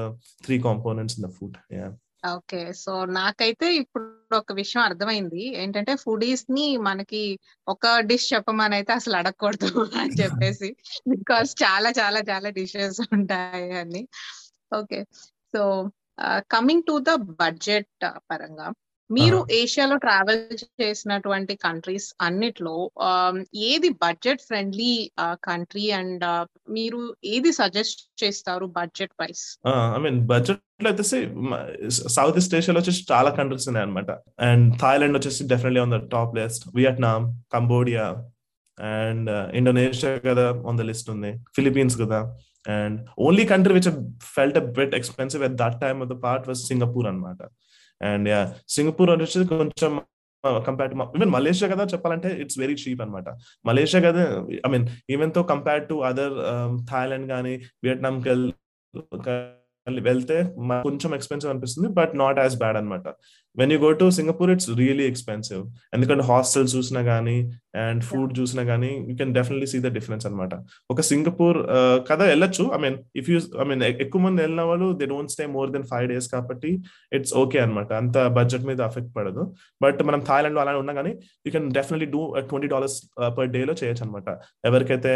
three 0.48 0.58
components 0.68 1.18
in 1.20 1.26
the 1.28 1.32
food 1.38 1.58
yeah 1.80 1.90
okay. 2.24 2.74
So 2.74 3.06
నాకైతే 3.12 3.76
ఇప్పుడు 3.76 4.06
ఒక 4.36 4.54
విషయం 4.54 4.84
అర్థమైంది. 4.84 5.56
ఏంటంటే 5.56 5.96
ఫుడీస్ని 5.96 6.78
మనకి 6.80 7.22
ఒక 7.68 8.00
డిష్ 8.00 8.34
చెప్పమని 8.34 8.76
అయితే 8.76 8.94
అసలు 8.94 9.16
అడగకూడదు 9.16 9.70
అని 10.02 10.14
చెప్పేసి. 10.22 10.70
బికాస్ 11.08 11.56
చాలా 11.64 11.90
చాలా 11.92 12.20
చాలా 12.30 12.50
డిషెస్ 12.50 13.02
ఉంటాయి 13.14 13.72
అని. 13.74 14.02
Okay. 14.76 15.00
So 15.54 15.62
coming 16.52 16.84
to 16.88 17.00
the 17.00 17.12
budget 17.40 17.90
పరంగా. 18.32 18.68
మీరు 19.10 19.48
ఏషియాలో 19.52 19.96
ట్రావెల్ 19.98 20.42
చేసినటువంటి 20.82 21.56
కంట్రీస్ 21.56 22.08
అన్నిట్లో 22.22 22.76
ఏది 23.56 23.90
బడ్జెట్ 23.90 24.42
ఫ్రెండ్లీ 24.42 25.12
కంట్రీ 25.44 25.92
అండ్ 25.92 26.26
మీరు 26.70 27.16
ఏది 27.26 27.52
సజెస్ట్ 27.52 28.24
చేస్తారు 28.24 28.66
బడ్జెట్ 28.66 29.14
వైస్ 29.22 29.44
ఐ 29.96 30.00
మీన్ 30.00 30.20
బడ్జెట్లో 30.26 30.90
అయితే 30.90 31.04
సౌత్ 31.90 32.38
ఈస్ట్ 32.38 32.56
ఏషియాలో 32.56 32.80
వచ్చేసి 32.80 33.04
చాలా 33.14 33.30
కంట్రీస్ 33.30 33.68
ఉన్నాయి 33.68 33.86
అనమాట 33.86 34.12
అండ్ 34.40 34.80
థాయిలాండ్ 34.82 35.18
వచ్చేసి 35.18 35.48
definitely 35.48 35.80
on 35.80 35.92
the 35.92 36.00
top 36.12 36.36
list 36.36 36.66
Vietnam 36.76 37.42
Cambodia 37.54 38.06
and 38.80 39.30
Indonesia 39.56 40.18
కదా 40.18 40.46
ఆన్ 40.70 40.78
ద 40.78 40.82
లిస్ట్ 40.82 41.10
ఉంది. 41.10 41.32
ఫిలిపీన్స్ 41.56 41.98
కదా. 42.02 42.20
And 42.68 42.98
only 43.20 43.46
country 43.46 43.74
which 43.74 43.90
felt 44.36 44.60
bit 44.60 44.96
expensive 44.96 45.44
at 45.44 45.54
that 45.54 45.82
time 45.82 46.02
of 46.02 46.10
the 46.10 46.14
part 46.14 46.48
was 46.48 46.62
Singapore 46.68 47.08
అనమాట 47.08 47.42
and 48.02 48.30
yeah 48.30 48.42
Singapore 48.70 49.12
వచ్చేసి 49.12 49.48
కొంచెం 49.48 49.94
compare 50.66 50.90
to 50.92 50.98
even 51.16 51.32
Malaysia 51.32 51.70
కదా 51.70 51.84
చెప్పాలంటే 51.84 52.30
it's 52.42 52.60
very 52.60 52.74
cheap 52.74 53.02
అనమాట 53.02 53.30
Malaysia 53.66 54.02
కదా 54.02 54.24
ఐ 54.66 54.72
మీన్ 54.72 54.88
ఈవెన్తో 55.10 55.44
కంపేర్ 55.44 55.88
టు 55.88 55.94
అదర్ 55.94 56.36
థాయిలాండ్ 56.92 57.28
కానీ 57.28 57.54
Vietnam 57.84 58.18
వెళ్తే 60.02 60.38
కొంచెం 60.84 61.14
ఎక్స్పెన్సివ్ 61.14 61.52
అనిపిస్తుంది 61.52 61.88
బట్ 61.88 62.16
నాట్ 62.16 62.40
యాజ్ 62.40 62.58
బ్యాడ్ 62.58 62.78
అనమాట 62.78 63.08
when 63.58 63.72
you 63.72 63.78
go 63.80 63.92
to 63.92 64.06
Singapore 64.10 64.52
it's 64.52 64.70
really 64.82 65.06
expensive 65.12 65.64
ఎందుకంటే 65.94 66.24
హాస్టల్ 66.24 66.68
చూసినా 66.76 67.02
గానీ 67.12 67.38
అండ్ 67.84 68.02
ఫుడ్ 68.04 68.32
చూసినా 68.40 68.64
గానీ 68.64 68.90
you 69.10 69.14
can 69.18 69.34
definitely 69.38 69.68
see 69.74 69.78
the 69.80 69.90
difference 69.98 70.26
అనమాట 70.26 70.54
ఒక 70.92 71.02
సింగపూర్ 71.02 71.58
కదా 72.10 72.24
వెళ్ళొచ్చు. 72.26 72.64
I 72.76 72.80
mean 72.84 72.98
if 73.16 73.30
you 73.30 73.38
I 73.62 73.66
mean 73.70 73.84
ఎక్కువ 73.84 74.22
మంది 74.22 74.42
వెళ్ళిన 74.42 74.62
వాళ్ళు 74.70 74.88
they 75.00 75.06
don't 75.06 75.32
stay 75.32 75.46
more 75.56 75.70
than 75.76 75.86
five 75.92 76.08
days 76.12 76.28
కాబట్టి 76.34 76.72
ఇట్స్ 77.18 77.34
ఓకే 77.44 77.60
అనమాట 77.60 77.92
అంత 78.02 78.18
బడ్జెట్ 78.38 78.66
మీద 78.70 78.82
అఫెక్ట్ 78.90 79.12
పడదు. 79.18 79.44
బట్ 79.82 80.04
మనం 80.10 80.20
థాయిలాండ్లో 80.30 80.62
అలా 80.62 80.74
ఉన్నా 80.84 80.94
కానీ 80.94 81.14
you 81.46 81.52
can 81.56 81.68
definitely 81.72 82.10
do 82.16 82.22
twenty 82.50 82.70
dollars 82.74 82.98
per 83.38 83.52
day 83.56 83.64
లో 83.66 83.76
చేయొచ్చు 83.84 84.04
అనమాట 84.06 84.30
ఎవరికైతే 84.66 85.14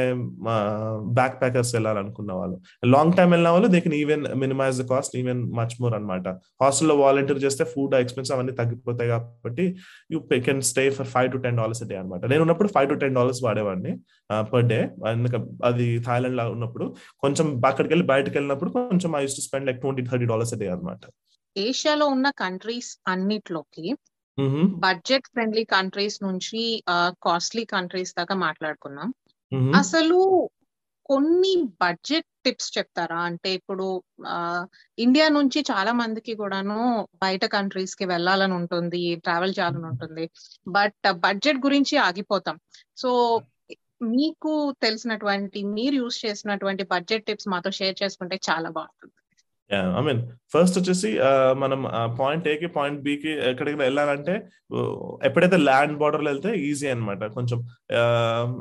బ్యాక్ 1.20 1.36
ప్యాకర్స్ 1.42 1.74
వెళ్ళాలనుకున్న 1.76 2.32
వాళ్ళు. 2.42 2.58
లాంగ్ 2.96 3.14
టైం 3.20 3.30
వెళ్ళిన 3.36 3.50
వాళ్ళు 3.56 3.70
they 3.76 3.82
can 3.86 3.98
even 4.04 4.26
minimize 4.44 4.82
the 4.82 4.86
cost 4.94 5.16
even 5.24 5.42
much 5.60 5.76
more 5.82 5.96
అనమాట 6.00 6.28
హాస్టల్లో 6.64 6.98
వాలంటీర్ 7.06 7.42
చేస్తే 7.46 7.66
ఫుడ్ 7.74 7.96
ఎక్స్పెన్స్ 8.04 8.27
అవన్నీ 8.32 8.52
తగ్గిపోతాయి 8.52 9.10
కాబట్టి 9.10 9.66
you 10.12 10.20
can 10.48 10.62
stay 10.62 10.84
for 10.90 11.08
five 11.08 11.30
to 11.32 11.38
ten 11.38 11.58
dollars 11.58 11.84
day 11.84 11.96
అనమాట 11.96 12.26
నేను 12.26 12.42
ఉన్నప్పుడు 12.42 12.70
ఫైవ్ 12.70 12.90
టు 12.90 12.94
టెన్ 12.96 13.16
డాలర్స్ 13.16 13.42
వాడేవాడిని 13.44 13.94
పర్ 14.52 14.68
డే 14.68 14.80
అది 15.64 15.88
థాయిలాండ్లో 16.00 16.46
ఉన్నప్పుడు 16.52 16.88
కొంచెం 17.24 17.48
అక్కడికి 17.66 17.94
వెళ్ళి 17.94 18.08
బయటకు 18.08 18.36
వెళ్ళినప్పుడు 18.38 18.72
కొంచెం 18.72 19.12
I 19.16 19.24
to 19.32 19.46
spend 19.48 19.68
like 19.68 19.82
twenty 19.82 20.06
thirty 20.10 20.26
dollars 20.26 20.56
day 20.58 20.68
అనమాట 20.68 21.04
ఏషియాలో 21.56 22.08
ఉన్న 22.08 22.28
కంట్రీస్ 22.38 22.92
అన్నిట్లోకి 23.08 23.86
బడ్జెట్ 24.80 25.28
ఫ్రెండ్లీ 25.28 25.64
కంట్రీస్ 25.70 26.18
నుంచి 26.24 26.62
కాస్ట్లీ 27.22 27.64
కంట్రీస్ 27.66 28.12
దాకా 28.18 28.36
మాట్లాడుకున్నాం 28.36 29.10
అసలు 29.76 30.18
కొన్ని 31.10 31.54
బడ్జెట్ 31.82 32.28
టిప్స్ 32.46 32.78
చెప్తారా? 32.78 33.18
అంటే 33.30 33.50
ఇప్పుడు 33.54 33.86
ఇండియా 34.98 35.28
నుంచి 35.30 35.60
చాలా 35.72 35.92
మందికి 35.92 36.34
కూడాను 36.36 36.78
బయట 37.24 37.46
కంట్రీస్కి 37.46 38.06
వెళ్ళాలని 38.06 38.54
ఉంటుంది 38.54 39.02
ట్రావెల్ 39.24 39.56
చేయాలని 39.60 39.86
ఉంటుంది. 39.86 40.26
బట్ 40.68 41.12
బడ్జెట్ 41.28 41.58
గురించి 41.58 41.98
ఆగిపోతాం. 41.98 42.58
సో 42.98 43.42
మీకు 44.04 44.52
తెలిసినటువంటి 44.84 45.60
మీరు 45.64 45.96
యూస్ 45.96 46.18
చేసినటువంటి 46.26 46.84
బడ్జెట్ 46.84 47.26
టిప్స్ 47.26 47.48
మాతో 47.48 47.72
షేర్ 47.72 47.96
చేసుకుంటే 48.04 48.36
చాలా 48.50 48.70
బాగుంటుంది. 48.70 49.14
ఐ 49.98 50.02
మీన్ 50.02 50.22
ఫస్ట్ 50.54 50.78
వచ్చేసి 50.80 51.10
మనం 51.54 51.80
పాయింట్ 52.20 52.46
ఏకి 52.48 52.68
కి 52.68 52.74
పాయింట్ 52.74 53.02
బి 53.02 53.14
కి 53.18 53.32
ఎక్కడికి 53.50 53.78
వెళ్ళాలంటే 53.78 54.36
ఎప్పుడైతే 55.24 55.58
ల్యాండ్ 55.58 55.98
బార్డర్లో 55.98 56.30
వెళ్తే 56.32 56.52
ఈజీ 56.68 56.88
అనమాట 56.88 57.24
కొంచెం 57.34 57.60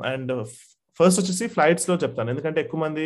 అండ్ 0.05 0.33
ఫస్ట్ 0.99 1.19
వచ్చేసి 1.21 1.45
ఫ్లైట్స్లో 1.55 1.95
చెప్తాను. 2.03 2.29
ఎందుకంటే 2.33 2.59
ఎక్కువ 2.65 2.79
మంది 2.85 3.05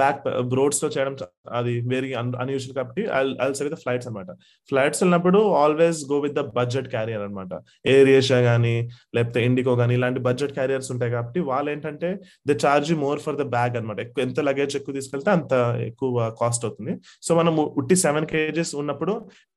బ్యాక్ 0.00 0.20
రోడ్స్లో 0.58 0.88
చేయడం 0.96 1.14
అది 1.58 1.74
వెరీ 1.94 2.10
అన్యూజువల్ 2.42 2.76
కాబట్టి 2.78 3.02
ఐ 3.46 3.48
సే 3.58 3.68
ద 3.74 3.78
ఫ్లైట్స్ 3.84 4.08
అనమాట 4.10 4.30
ఫ్లైట్స్ 4.68 5.00
వెళ్ళినప్పుడు 5.02 5.40
always 5.62 6.00
go 6.12 6.18
with 6.26 6.36
the 6.40 6.44
budget 6.58 6.88
carrier 6.94 7.24
అనమాట 7.26 7.52
ఎయిర్ 7.94 8.10
ఏషియా 8.16 8.40
కానీ 8.50 8.76
లేకపోతే 9.16 9.42
ఇండిగో 9.48 9.74
కానీ 9.82 9.94
ఇలాంటి 10.00 10.22
బడ్జెట్ 10.28 10.54
క్యారియర్స్ 10.58 10.90
ఉంటాయి 10.96 11.12
కాబట్టి 11.16 11.40
వాళ్ళు 11.50 11.70
ఏంటంటే 11.74 12.10
the 12.50 12.58
charge 12.64 12.92
more 13.04 13.20
for 13.26 13.38
the 13.42 13.46
bag 13.56 13.76
అనమాట 13.80 14.00
ఎక్కువ 14.06 14.24
ఎంత 14.26 14.40
లగేజ్ 14.48 14.76
ఎక్కువ 14.80 14.94
తీసుకెళ్తే 15.00 15.30
అంత 15.36 15.52
ఎక్కువ 15.90 16.30
కాస్ట్ 16.40 16.64
అవుతుంది. 16.68 16.94
సో 17.26 17.30
మనం 17.40 17.52
ఉట్టి 17.82 17.98
సెవెన్ 18.06 18.28
కేజెస్ 18.32 18.74
ఉన్నప్పుడు 18.82 19.14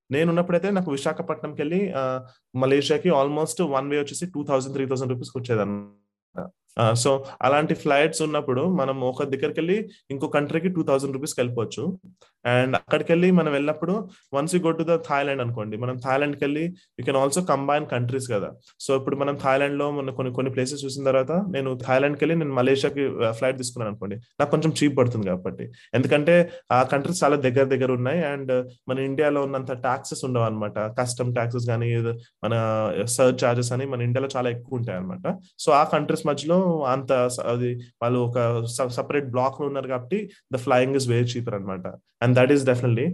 నేను 0.09 0.27
ఉన్నప్పుడైతే 0.33 0.69
నాకు 0.75 0.89
విశాఖపట్నంకి 0.95 1.59
వెళ్ళి 1.61 1.79
మలేషియాకి 2.63 3.09
ఆల్మోస్ట్ 3.17 3.59
వన్ 3.73 3.89
వే 3.91 3.97
వచ్చేసి 4.03 4.25
టూ 4.35 4.41
థౌసండ్ 4.49 4.73
త్రీ 4.75 4.85
థౌసండ్ 4.91 5.11
రూపీస్కి 5.13 5.37
వచ్చేది 5.39 5.61
సో 7.03 7.11
అలాంటి 7.41 7.73
ఫ్లైట్స్ 7.73 8.21
ఉన్నప్పుడు 8.21 8.63
మనం 8.79 8.97
ఒక 9.11 9.23
దగ్గరికి 9.33 9.59
వెళ్ళి 9.61 9.77
ఇంకో 10.11 10.27
కంట్రీకి 10.37 10.69
టూ 10.77 10.83
థౌసండ్ 10.83 11.15
రూపీస్కి 11.17 11.39
వెళ్ళిపోవచ్చు 11.41 11.83
అండ్ 12.45 12.73
అక్కడికి 12.75 13.09
వెళ్ళి 13.11 13.29
మనం 13.31 13.51
వెళ్ళినప్పుడు 13.51 13.93
once 14.35 14.53
you 14.55 14.59
go 14.65 14.71
to 14.71 14.83
the 14.89 14.93
Thailand 15.07 15.41
అనుకోండి 15.45 15.75
మనం 15.77 15.95
థాయిలాండ్కి 16.05 16.41
వెళ్ళి 16.45 16.63
you 16.97 17.03
can 17.07 17.19
also 17.21 17.41
combine 17.49 17.85
countries 17.93 18.27
కదా. 18.33 18.49
సో 18.79 18.91
ఇప్పుడు 18.99 19.15
మనం 19.15 19.35
థాయిలాండ్లో 19.43 19.87
మన 19.97 20.11
కొన్ని 20.17 20.31
కొన్ని 20.37 20.51
ప్లేసెస్ 20.55 20.83
చూసిన 20.85 21.03
తర్వాత 21.09 21.31
నేను 21.55 21.71
థాయిలాండ్కి 21.85 22.23
వెళ్ళి 22.23 22.37
నేను 22.41 22.55
మలేషియాకి 22.59 23.03
ఫ్లైట్ 23.39 23.57
తీసుకున్నాను 23.61 23.91
అనుకోండి. 23.91 24.15
నాకు 24.39 24.51
కొంచెం 24.51 24.73
చీప్ 24.79 24.95
పడుతుంది 24.99 25.27
కాబట్టి. 25.31 25.65
ఎందుకంటే 25.99 26.35
ఆ 26.71 26.79
కంట్రీస్ 26.93 27.23
చాలా 27.23 27.39
దగ్గర 27.47 27.65
దగ్గర 27.73 27.91
ఉన్నాయి. 27.99 28.21
అండ్ 28.33 28.53
మన 28.89 28.97
ఇండియాలో 29.09 29.41
ఉన్నంత 29.47 29.71
ట్యాక్సెస్ 29.87 30.23
ఉండవు 30.29 30.45
అనమాట 30.49 30.79
కస్టమ్ 31.01 31.33
ట్యాక్సెస్ 31.39 31.67
కానీ 31.71 31.89
మన 32.45 32.53
సర్చ్ 33.17 33.37
చార్జెస్ 33.43 33.71
అని 33.77 33.85
మన 33.85 34.01
ఇండియాలో 34.07 34.29
చాలా 34.37 34.49
ఎక్కువ 34.55 34.79
ఉంటాయి 34.79 34.97
అనమాట 34.99 35.27
సో 35.65 35.69
ఆ 35.81 35.83
కంట్రీస్ 35.95 36.25
మధ్యలో 36.31 36.58
అంత 36.87 37.11
అది 37.45 37.71
వాళ్ళు 38.01 38.19
ఒక 38.19 38.37
సపరేట్ 38.97 39.27
బ్లాక్లో 39.27 39.65
ఉన్నారు 39.67 39.87
కాబట్టి 39.87 40.19
the 40.51 40.59
flying 40.65 40.95
is 40.95 41.07
way 41.07 41.19
cheaper 41.33 41.55
అనమాట 41.55 41.87
అండ్ 42.21 42.35
దట్ 42.39 42.51
ఈస్ 42.51 42.65
డెఫినెట్లీ 42.65 43.07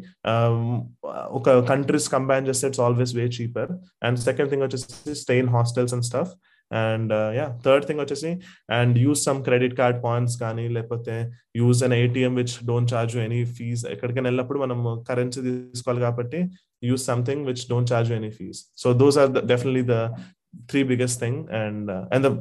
ఒక 1.39 1.49
కంట్రీస్ 1.67 2.09
కంబైన్ 2.09 2.47
చేస్తే 2.47 2.67
it's 2.67 2.83
always 2.87 3.13
way 3.15 3.27
cheaper 3.37 3.71
and 4.03 4.19
second 4.19 4.51
thing 4.51 4.65
వచ్చేసి 4.67 5.15
stay 5.15 5.37
in 5.37 5.51
hostels 5.55 5.95
and 5.97 6.05
stuff 6.05 6.33
and 6.71 7.11
yeah 7.37 7.45
third 7.65 7.83
thing 7.87 8.01
వచ్చేసి 8.01 8.29
and 8.69 8.95
use 8.97 9.21
some 9.23 9.39
credit 9.43 9.75
card 9.77 9.99
points 10.03 10.37
కానీ 10.39 10.65
లేకపోతే 10.67 11.15
use 11.57 11.81
an 11.83 11.95
ATM 11.99 12.33
which 12.35 12.55
don't 12.65 12.89
charge 12.93 13.15
any 13.25 13.41
fees 13.57 13.83
ఎక్కడికైనా 13.91 14.27
వెళ్ళినప్పుడు 14.29 14.59
మనం 14.59 14.79
currency 15.09 15.41
తీసుకోవాలి 15.41 16.01
కాబట్టి 16.01 16.39
use 16.83 17.03
something 17.05 17.43
which 17.45 17.63
don't 17.69 17.89
charge 17.91 18.11
any 18.11 18.31
fees 18.31 18.59
so 18.77 18.89
those 18.93 19.17
are 19.17 19.31
definitely 19.45 19.83
the 19.93 19.97
three 20.69 20.81
biggest 20.89 21.19
thing 21.23 21.39
and 21.61 21.89
and 22.15 22.23
the 22.27 22.31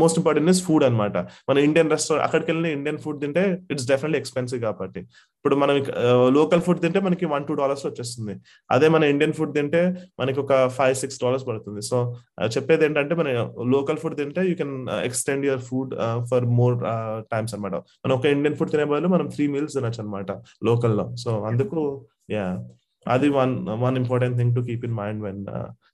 most 0.00 0.18
important 0.20 0.50
is 0.52 0.62
food 0.68 0.84
అనమాట 0.88 1.16
మన 1.48 1.56
Indian 1.68 1.90
restaurant 1.94 2.24
అక్కడికి 2.26 2.48
వెళ్ళిన 2.50 2.68
Indian 2.78 2.98
food 3.04 3.18
తింటే 3.22 3.44
ఇట్స్ 3.72 3.86
డెఫినెట్లీ 3.92 4.18
ఎక్స్పెన్సివ్ 4.22 4.60
కాబట్టి. 4.66 5.00
ఇప్పుడు 5.38 5.56
మనం 5.62 5.74
uh, 6.02 6.26
లోకల్ 6.38 6.62
ఫుడ్ 6.66 6.80
తింటే 6.84 7.00
మనకి 7.06 7.26
వన్ 7.34 7.44
టూ 7.48 7.54
డాలర్స్ 7.60 7.84
వచ్చేస్తుంది. 7.88 8.34
అదే 8.70 8.88
మన 8.94 9.02
ఇండియన్ 9.12 9.34
ఫుడ్ 9.38 9.52
తింటే 9.58 9.82
మనకి 10.20 10.38
ఒక 10.44 10.52
ఫైవ్ 10.78 10.96
సిక్స్ 11.02 11.18
డాలర్స్ 11.24 11.46
పడుతుంది. 11.50 11.82
సో 11.90 11.96
uh, 12.40 12.48
చెప్పేది 12.56 12.84
ఏంటంటే 12.88 13.16
మన 13.20 13.28
లోకల్ 13.76 14.00
ఫుడ్ 14.02 14.16
తింటే 14.20 14.44
you 14.50 14.56
can 14.62 14.74
extend 15.08 15.46
your 15.50 15.64
food 15.70 15.94
for 16.32 16.46
more 16.60 16.76
times 17.32 17.54
అనమాట 17.56 17.74
మనం 18.04 18.14
ఒక 18.18 18.26
ఇండియన్ 18.36 18.58
ఫుడ్ 18.60 18.72
తినే 18.74 18.86
బదులు 18.92 19.10
మనం 19.16 19.28
త్రీ 19.36 19.46
మీల్స్ 19.54 19.76
తినచ్చు 19.78 20.02
అనమాట 20.04 20.30
లోకల్లో 20.68 21.06
సో 21.24 21.32
అందుకు 21.50 21.80
యా 22.36 22.46
అది 23.06 23.28
one 23.38 23.52
one 23.84 23.96
important 24.00 24.36
thing 24.40 24.54
to 24.56 24.62
keep 24.68 24.84
in 24.88 24.96
mind 25.00 25.22
when 25.26 25.42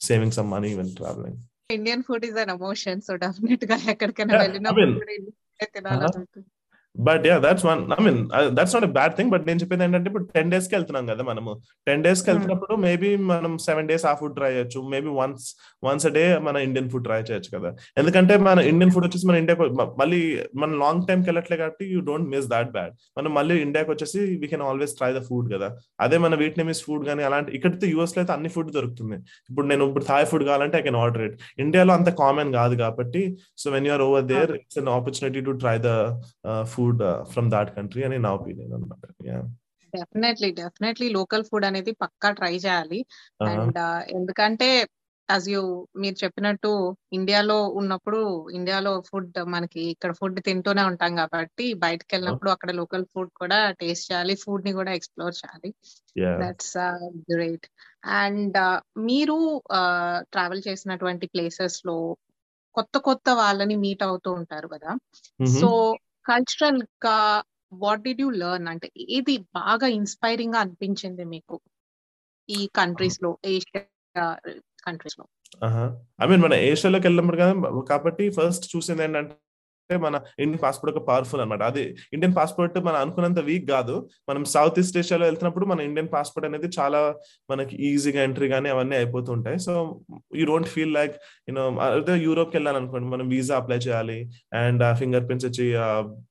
saving 0.09 0.35
some 0.39 0.49
money 0.55 0.71
when 0.81 0.91
traveling 1.01 1.39
Indian 1.71 2.03
food 2.03 2.25
is 2.25 2.37
an 2.37 2.51
emotion 2.51 3.01
so 3.01 3.15
డెఫినెట్గా 3.17 3.77
ఎక్కడికైనా 3.91 4.35
వెళ్ళినప్పుడు 4.39 5.07
but 7.09 7.25
yeah 7.29 7.35
that's 7.45 7.65
one 7.69 7.81
I 7.97 7.99
mean 8.07 8.21
that's 8.59 8.75
not 8.77 8.87
bad 8.99 9.15
thing 9.19 9.31
but 9.35 9.45
నేను 9.49 9.61
చెప్పేది 9.63 9.85
ఏంటంటే 9.87 10.09
ఇప్పుడు 10.11 10.27
ten 10.37 10.51
డేస్కి 10.53 10.75
వెళ్తున్నాం 10.77 11.05
కదా 11.13 11.23
మనము. 11.31 11.53
టెన్ 11.89 12.03
డేస్కి 12.07 12.29
వెళ్తున్నప్పుడు 12.31 12.75
మేబీ 12.87 13.11
మనం 13.31 13.53
సెవెన్ 13.67 13.89
డేస్ 13.91 14.05
ఆ 14.11 14.15
ఫుడ్ 14.21 14.35
ట్రై 14.39 14.51
చేయొచ్చు. 14.57 14.81
Maybe 14.95 15.11
once 15.21 15.47
once 15.89 16.07
a 16.11 16.13
day 16.19 16.25
మన 16.47 16.57
ఇండియన్ 16.69 16.89
ఫుడ్ 16.93 17.07
ట్రై 17.09 17.21
చేయొచ్చు 17.31 17.51
కదా. 17.57 17.71
ఎందుకంటే 18.03 18.37
మన 18.49 18.59
ఇండియన్ 18.73 18.93
ఫుడ్ 18.95 19.07
వచ్చేసి 19.09 19.29
మన 19.31 19.39
ఇండియాకి 19.43 19.63
మళ్ళీ 20.03 20.21
మన 20.63 20.71
లాంగ్ 20.85 21.05
టైం 21.11 21.19
కి 21.25 21.29
వెళ్ళట్లే 21.31 21.59
కాబట్టి 21.63 21.87
you 21.95 22.01
don't 22.11 22.29
miss 22.35 22.49
that 22.55 22.71
bad 22.77 22.95
మనం 23.19 23.31
మళ్ళీ 23.39 23.57
ఇండియాకి 23.67 23.91
వచ్చేసి 23.95 24.21
we 24.43 24.49
can 24.55 24.65
always 24.71 24.95
try 25.01 25.11
the 25.19 25.23
food 25.29 25.49
కదా. 25.55 25.71
అదే 26.07 26.17
మన 26.27 26.35
వియట్నమీస్ 26.43 26.83
ఫుడ్ 26.87 27.05
కానీ 27.11 27.25
అలాంటి 27.31 27.51
ఇక్కడితో 27.59 27.87
యూఎస్లో 27.95 28.21
అయితే 28.25 28.35
అన్ని 28.37 28.53
ఫుడ్ 28.57 28.73
దొరుకుతుంది. 28.79 29.19
ఇప్పుడు 29.51 29.67
నేను 29.73 29.85
ఇప్పుడు 29.91 30.07
థాయ్ 30.11 30.27
ఫుడ్ 30.33 30.45
కావాలంటే 30.51 30.79
ఐ 30.81 30.85
కెన్ 30.89 31.01
ఆర్డర్ 31.05 31.25
ఇట్ 31.29 31.37
ఇండియాలో 31.67 31.95
అంత 31.99 32.09
కామన్ 32.23 32.51
కాదు 32.59 32.75
కాబట్టి 32.85 33.23
so 33.63 33.67
when 33.77 33.87
you're 33.91 34.05
over 34.09 34.27
there 34.33 34.53
it's 34.61 34.81
an 34.83 34.91
opportunity 34.99 35.43
to 35.49 35.55
try 35.65 35.77
the 35.89 35.93
food 36.73 36.85
from 37.33 37.51
that 37.51 37.77
country 37.77 38.03
అని 38.03 38.19
నా 38.19 38.31
ఒపీనియన్ 38.31 38.73
అనమాట 38.73 39.03
డెఫినెట్లీ 39.95 40.51
డెఫినెట్లీ 40.51 41.09
లోకల్ 41.09 41.45
ఫుడ్ 41.45 41.65
అనేది 41.65 41.93
పక్కా 41.93 42.31
ట్రై 42.31 42.55
చేయాలి. 42.57 43.07
అండ్ 43.43 43.79
ఎందుకంటే 44.11 44.89
యాజ్ 45.31 45.49
యూ 45.49 45.87
మీరు 45.97 46.25
చెప్పినట్టు 46.25 46.97
ఇండియాలో 47.13 47.69
ఉన్నప్పుడు 47.69 48.49
ఇండియాలో 48.53 49.03
ఫుడ్ 49.11 49.39
మనకి 49.45 49.81
ఇక్కడ 49.81 50.13
ఫుడ్ 50.13 50.43
తింటూనే 50.43 50.83
ఉంటాం 50.83 51.17
కాబట్టి 51.17 51.75
బయటకు 51.75 52.07
వెళ్ళినప్పుడు 52.13 52.51
అక్కడ 52.51 52.71
లోకల్ 52.71 53.05
ఫుడ్ 53.05 53.31
కూడా 53.37 53.71
టేస్ట్ 53.71 54.13
చేయాలి 54.13 54.35
ఫుడ్ని 54.35 54.73
కూడా 54.73 54.93
ఎక్స్ప్లోర్ 54.93 55.35
చేయాలి. 55.35 55.75
దట్స్ 56.43 56.79
గ్రేట్ 57.33 57.67
అండ్ 58.05 58.83
మీరు 58.99 59.63
ట్రావెల్ 60.21 60.63
చేసినటువంటి 60.69 61.27
ప్లేసెస్లో 61.27 62.17
కొత్త 62.75 62.99
కొత్త 62.99 63.31
వాళ్ళని 63.31 63.77
మీట్ 63.77 64.03
అవుతూ 64.03 64.33
ఉంటారు 64.33 64.69
కదా. 64.69 64.97
సో 65.61 65.97
కల్చరల్గా 66.27 67.17
వాట్ 67.73 68.03
డిడ్ 68.03 68.21
యూ 68.21 68.31
లెర్న్ 68.31 68.69
అంటే 68.69 68.89
ఏది 69.11 69.37
బాగా 69.55 69.87
ఇన్స్పైరింగ్గా 69.87 70.61
అనిపించింది 70.61 71.25
మీకు 71.25 71.57
ఈ 72.49 72.61
కంట్రీస్లో 72.77 73.31
ఏషియా 73.45 74.27
కంట్రీస్లో? 74.85 75.25
ఐ 76.23 76.27
మీన్ 76.27 76.43
మన 76.43 76.55
ఏషియాలోకి 76.69 77.07
వెళ్ళినప్పుడు 77.07 77.37
కదా 77.37 77.53
కాబట్టి 77.89 78.25
ఫస్ట్ 78.31 78.77
చూసింది 78.77 79.03
ఏంటంటే 79.03 79.35
మన 79.95 80.17
ఇండియన్ 80.43 80.63
పాస్పోర్ట్ 80.63 80.93
ఒక 80.95 81.03
పవర్ఫుల్ 81.09 81.41
అనమాట 81.43 81.63
అది 81.71 81.83
ఇండియన్ 82.15 82.35
పాస్పోర్ట్ 82.39 82.77
మనం 82.87 82.99
అనుకున్నంత 83.05 83.41
వీక్ 83.49 83.67
కాదు. 83.75 83.97
మనం 84.29 84.43
సౌత్ 84.55 84.79
ఈస్ట్ 84.83 84.97
ఏషియాలో 85.01 85.25
వెళ్తున్నప్పుడు 85.29 85.67
మన 85.73 85.81
ఇండియన్ 85.89 86.11
పాస్పోర్ట్ 86.15 86.47
అనేది 86.49 86.69
చాలా 86.79 87.01
మనకి 87.51 87.75
ఈజీగా 87.89 88.21
ఎంట్రీ 88.29 88.49
కానీ 88.55 88.69
అవన్నీ 88.75 88.97
అయిపోతుంటాయి. 89.01 89.59
So 89.67 89.73
you 90.39 90.45
don't 90.51 90.71
feel 90.75 90.95
like 90.99 91.15
you know 91.49 91.65
అదే 91.87 92.17
యూరోప్కి 92.27 92.57
వెళ్ళాలి 92.59 92.79
అనుకోండి. 92.83 93.09
మనం 93.15 93.27
వీసా 93.35 93.55
అప్లై 93.61 93.79
చేయాలి 93.87 94.19
అండ్ 94.63 94.85
ఫింగర్ 95.01 95.25
ప్రింట్స్ 95.29 95.49
వచ్చి 95.49 95.67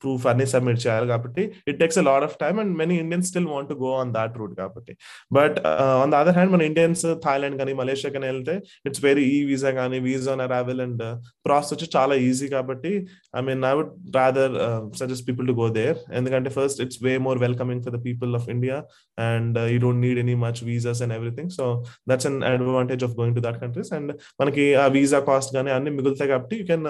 ప్రూఫ్ 0.04 0.28
అన్ని 0.34 0.48
సబ్మిట్ 0.56 0.82
చేయాలి 0.86 1.08
కాబట్టి 1.14 1.44
it 1.70 1.80
takes 1.84 2.00
a 2.04 2.06
lot 2.10 2.26
of 2.30 2.38
time 2.44 2.60
and 2.64 2.76
many 2.82 2.98
Indians 3.06 3.30
still 3.32 3.50
want 3.54 3.70
to 3.74 3.78
go 3.86 3.92
on 4.02 4.14
that 4.20 4.36
route 4.42 4.56
కాబట్టి. 4.62 4.94
But 5.38 5.58
on 6.04 6.12
the 6.14 6.22
other 6.24 6.38
hand 6.40 6.54
మన 6.56 6.64
ఇండియన్స్ 6.72 7.06
థాయిలాండ్ 7.26 7.58
కానీ 7.62 7.74
మలేషియా 7.82 8.12
కానీ 8.18 8.28
వెళ్తే 8.34 8.56
ఇట్స్ 8.90 9.04
వెరీ 9.08 9.26
ఈ 9.38 9.40
వీసా 9.52 9.72
కానీ 9.82 9.98
visa 10.08 10.32
on 10.36 10.44
arrival 10.48 10.82
and 10.88 11.04
process 11.48 11.74
వచ్చి 11.76 11.88
చాలా 11.98 12.16
easy 12.28 12.48
కాబట్టి 12.56 12.92
I 13.40 13.42
mean 13.46 13.64
I 13.66 13.74
would 13.74 13.94
rather 14.16 14.54
suggest 14.98 15.26
people 15.28 15.48
to 15.48 15.52
go 15.52 15.70
there 15.70 15.98
ఎందుకంటే 16.14 16.50
first 16.50 16.82
it's 16.82 17.00
way 17.04 17.14
more 17.18 17.40
welcoming 17.40 17.84
for 17.84 17.96
the 17.98 18.02
people 18.06 18.36
of 18.36 18.48
India 18.50 18.78
and 19.18 19.60
you 19.74 19.78
don't 19.80 20.02
need 20.08 20.20
any 20.20 20.36
much 20.36 20.62
visas 20.64 21.02
and 21.02 21.14
everything 21.14 21.50
so 21.50 21.66
that's 22.10 22.28
an 22.28 22.40
advantage 22.44 23.04
of 23.04 23.16
going 23.20 23.38
to 23.38 23.44
that 23.48 23.60
countries 23.62 23.94
and 23.94 24.12
మనకి 24.42 24.66
ఆ 24.76 24.88
visa 24.88 25.20
cost 25.30 25.54
కానీ 25.56 25.72
అన్ని 25.72 25.92
మిగులుతాయి 25.92 26.30
కాబట్టి 26.30 26.56
you 26.60 26.66
can 26.66 26.88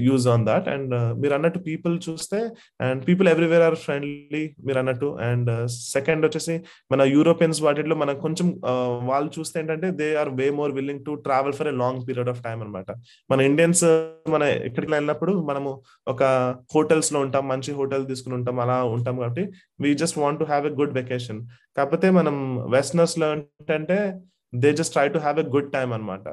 use 0.00 0.28
on 0.28 0.46
that 0.46 0.68
and 0.68 0.94
మీరు 1.20 1.34
అన్నట్టు 1.34 1.58
people 1.58 1.94
చూస్తే 2.08 2.40
and 2.80 3.00
people 3.08 3.28
everywhere 3.28 3.62
are 3.62 3.78
friendly 3.86 4.42
మీరు 4.66 4.78
అన్నట్టు. 4.78 5.08
అండ్ 5.20 5.50
సెకండ్ 5.68 6.22
వచ్చేసి 6.26 6.54
మన 6.92 7.02
యూరోపియన్స్ 7.02 7.62
వాటిలో 7.62 7.96
మనం 7.96 8.14
కొంచెం 8.18 8.46
వాళ్ళు 9.04 9.30
చూస్తే 9.38 9.56
ఏంటంటే 9.60 9.90
they 9.90 10.08
are 10.16 10.30
way 10.34 10.50
more 10.50 10.72
willing 10.72 11.04
to 11.04 11.12
travel 11.26 11.52
for 11.52 11.68
a 11.68 11.74
long 11.76 12.00
period 12.08 12.28
of 12.28 12.42
time 12.42 12.58
అనమాట 12.62 12.90
మన 13.30 13.40
ఇండియన్స్ 13.40 13.84
మన 14.30 14.42
ఎక్కడికి 14.42 14.92
వెళ్ళినప్పుడు 14.92 15.32
మనము 15.42 15.70
ఒక 16.08 16.24
హోటల్స్లో 16.74 17.20
ఉంటాం 17.20 17.48
మంచి 17.48 17.72
హోటల్ 17.72 18.06
తీసుకుని 18.06 18.34
ఉంటాం 18.34 18.60
అలా 18.60 18.84
ఉంటాం 18.84 19.16
కాబట్టి 19.16 19.52
we 19.80 19.94
just 19.94 20.18
want 20.18 20.40
to 20.40 20.44
have 20.44 20.66
a 20.66 20.70
good 20.70 20.94
vacation 20.94 21.40
కాకపోతే 21.76 22.10
మనం 22.10 22.36
వెస్టర్నర్స్లో 22.70 23.32
ఏంటంటే 23.32 24.20
they 24.54 24.72
just 24.72 24.92
try 24.92 25.08
to 25.08 25.18
have 25.18 25.40
a 25.40 25.42
good 25.42 25.72
time 25.72 25.92
అనమాట 25.92 26.26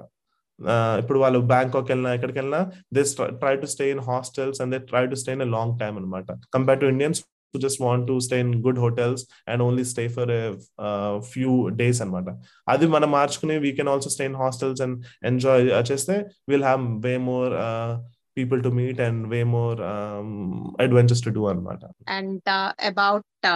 ఇప్పుడు 1.04 1.20
వాళ్ళు 1.20 1.40
బ్యాంకాక్ 1.40 1.92
వెళ్ళినా 1.92 2.14
ఎక్కడికి 2.14 2.40
వెళ్ళినా 2.40 2.72
they 2.94 3.04
try 3.24 3.56
to 3.56 3.66
stay 3.66 3.92
in 3.92 4.00
hostels 4.00 4.62
and 4.62 4.76
they 4.76 4.86
try 4.86 5.06
to 5.06 5.16
stay 5.16 5.32
in 5.32 5.52
long 5.52 5.80
time 5.80 5.98
అనమాట 5.98 6.26
compare 6.54 6.80
to 6.80 6.86
Indians 6.86 7.24
just 7.54 7.82
just 7.82 8.08
to 8.08 8.14
to 8.14 8.16
stay 8.26 8.40
in 8.40 8.50
good 8.62 8.78
hotels 8.78 9.22
and 9.48 9.62
only 9.62 9.84
stay 9.84 10.08
for 10.08 10.26
a 10.32 10.42
అనమాట 12.02 12.26
అది 12.70 12.88
మనం 12.88 13.12
మార్చుకుని 13.12 13.58
we 13.58 13.72
can 13.72 13.88
also 13.88 14.10
stay 14.10 14.26
in 14.26 14.36
hostels 14.36 14.82
and 14.82 15.06
enjoy 15.26 15.92
చేస్తే 15.92 16.26
will 16.50 16.64
have 16.64 16.84
way 17.06 17.18
more 17.18 17.54
people 18.38 18.62
to 18.63 18.71
meet 18.80 19.02
and 19.02 19.21
way 19.34 19.41
more 19.58 19.80
adventures 20.86 21.26
to 21.28 21.34
do 21.38 21.43
అనమాట 21.52 21.84
and 22.17 22.50
about 22.91 23.48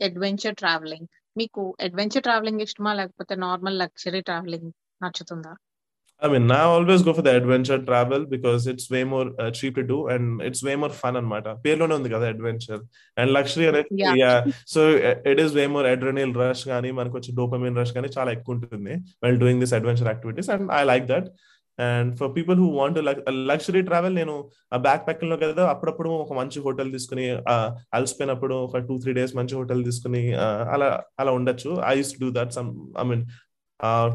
adventure 0.00 0.56
travelling 0.62 1.08
మీకు 1.36 1.62
adventure 1.80 2.24
travelling 2.28 2.62
ఇష్టమా? 2.64 2.92
లేకపోతే 2.94 3.34
normal 3.46 3.78
luxury 3.82 4.22
travelling 4.30 4.70
నచ్చుతుందా? 5.04 5.52
I 6.22 6.28
mean, 6.28 6.44
I 6.52 6.60
always 6.72 7.02
go 7.02 7.12
for 7.12 7.22
the 7.22 7.32
adventure 7.36 7.78
travel 7.78 8.20
because 8.24 8.66
it's 8.66 8.88
way 8.90 9.02
more 9.02 9.24
uh, 9.40 9.50
cheap 9.50 9.74
to 9.74 9.82
do 9.82 9.96
and 10.06 10.24
it's 10.48 10.60
way 10.62 10.74
more 10.82 10.90
fun 11.00 11.14
అనమాట 11.20 11.46
పేర్లోనే 11.64 11.94
ఉంది 11.98 12.10
కదా 12.12 12.26
adventure 12.32 12.82
and 13.16 13.30
luxury 13.36 13.64
అనేది 13.70 13.96
so 14.74 14.82
it 15.30 15.40
is 15.44 15.52
way 15.58 15.64
more 15.74 15.86
adrenaline 15.92 16.34
rush 16.42 16.64
కానీ 16.72 16.90
మనకు 16.98 17.16
వచ్చి 17.18 17.32
dopamine 17.40 17.78
rush 17.80 17.94
కానీ 17.96 18.10
చాలా 18.16 18.32
ఎక్కువ 18.36 18.56
ఉంటుంది 18.56 18.94
well 19.24 19.40
doing 19.42 19.62
this 19.64 19.74
adventure 19.78 20.10
activities 20.12 20.50
and 20.56 20.70
I 20.80 20.82
like 20.92 21.06
that 21.12 21.26
and 21.78 22.10
for 22.18 22.30
people 22.36 22.58
who 22.58 22.66
want 22.72 22.98
luxury 23.50 23.82
travel 23.82 24.14
నేను 24.14 24.34
ఆ 24.72 24.78
బ్యాక్ 24.78 25.06
ప్యాకింగ్లో 25.06 25.36
కదా 25.36 25.64
అప్పుడప్పుడు 25.68 26.08
ఒక 26.16 26.32
మంచి 26.32 26.60
హోటల్ 26.60 26.92
తీసుకుని 26.92 27.26
అలసిపోయినప్పుడు 27.94 28.54
ఒక 28.66 28.82
టూ 28.88 28.98
త్రీ 28.98 29.12
డేస్ 29.12 29.36
మంచి 29.36 29.54
హోటల్ 29.54 29.84
తీసుకుని 29.84 30.22
అలా 30.74 30.90
అలా 31.20 31.32
ఉండొచ్చు. 31.32 31.70
I 31.84 31.94
use 31.96 32.12
do 32.20 32.30
that 32.32 32.52
some 32.52 32.68
I 32.98 33.02
mean 33.02 33.24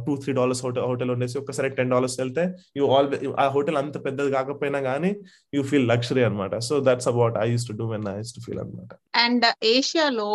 two 0.05 0.15
three 0.17 0.33
dollars 0.33 0.61
hotel 0.65 0.85
hotel 0.85 1.11
ఉండేసి 1.11 1.37
ఒకసారి 1.37 1.69
టెన్ 1.69 1.89
డాలర్స్ 1.89 2.19
వెళ్తే 2.19 2.43
యూ 2.77 2.83
ఆల్ 2.87 3.07
ఆ 3.39 3.47
హోటల్ 3.47 3.77
అంత 3.77 4.05
పెద్దది 4.05 4.31
కాకపోయినా 4.31 4.81
కానీ 4.81 5.11
యూ 5.53 5.63
ఫీల్ 5.63 5.87
లక్షరీ 5.89 6.23
అనమాట 6.23 6.55
so 6.59 6.79
that's 6.79 7.07
about 7.07 7.37
I 7.37 7.47
use 7.51 7.67
to 7.67 7.73
do 7.73 7.87
when 7.87 8.07
I 8.07 8.15
use 8.17 8.35
to 8.35 8.43
feel 8.45 8.59
అనమాట 8.59 8.93
అండ్ 9.17 9.45
ఏషియాలో 9.63 10.29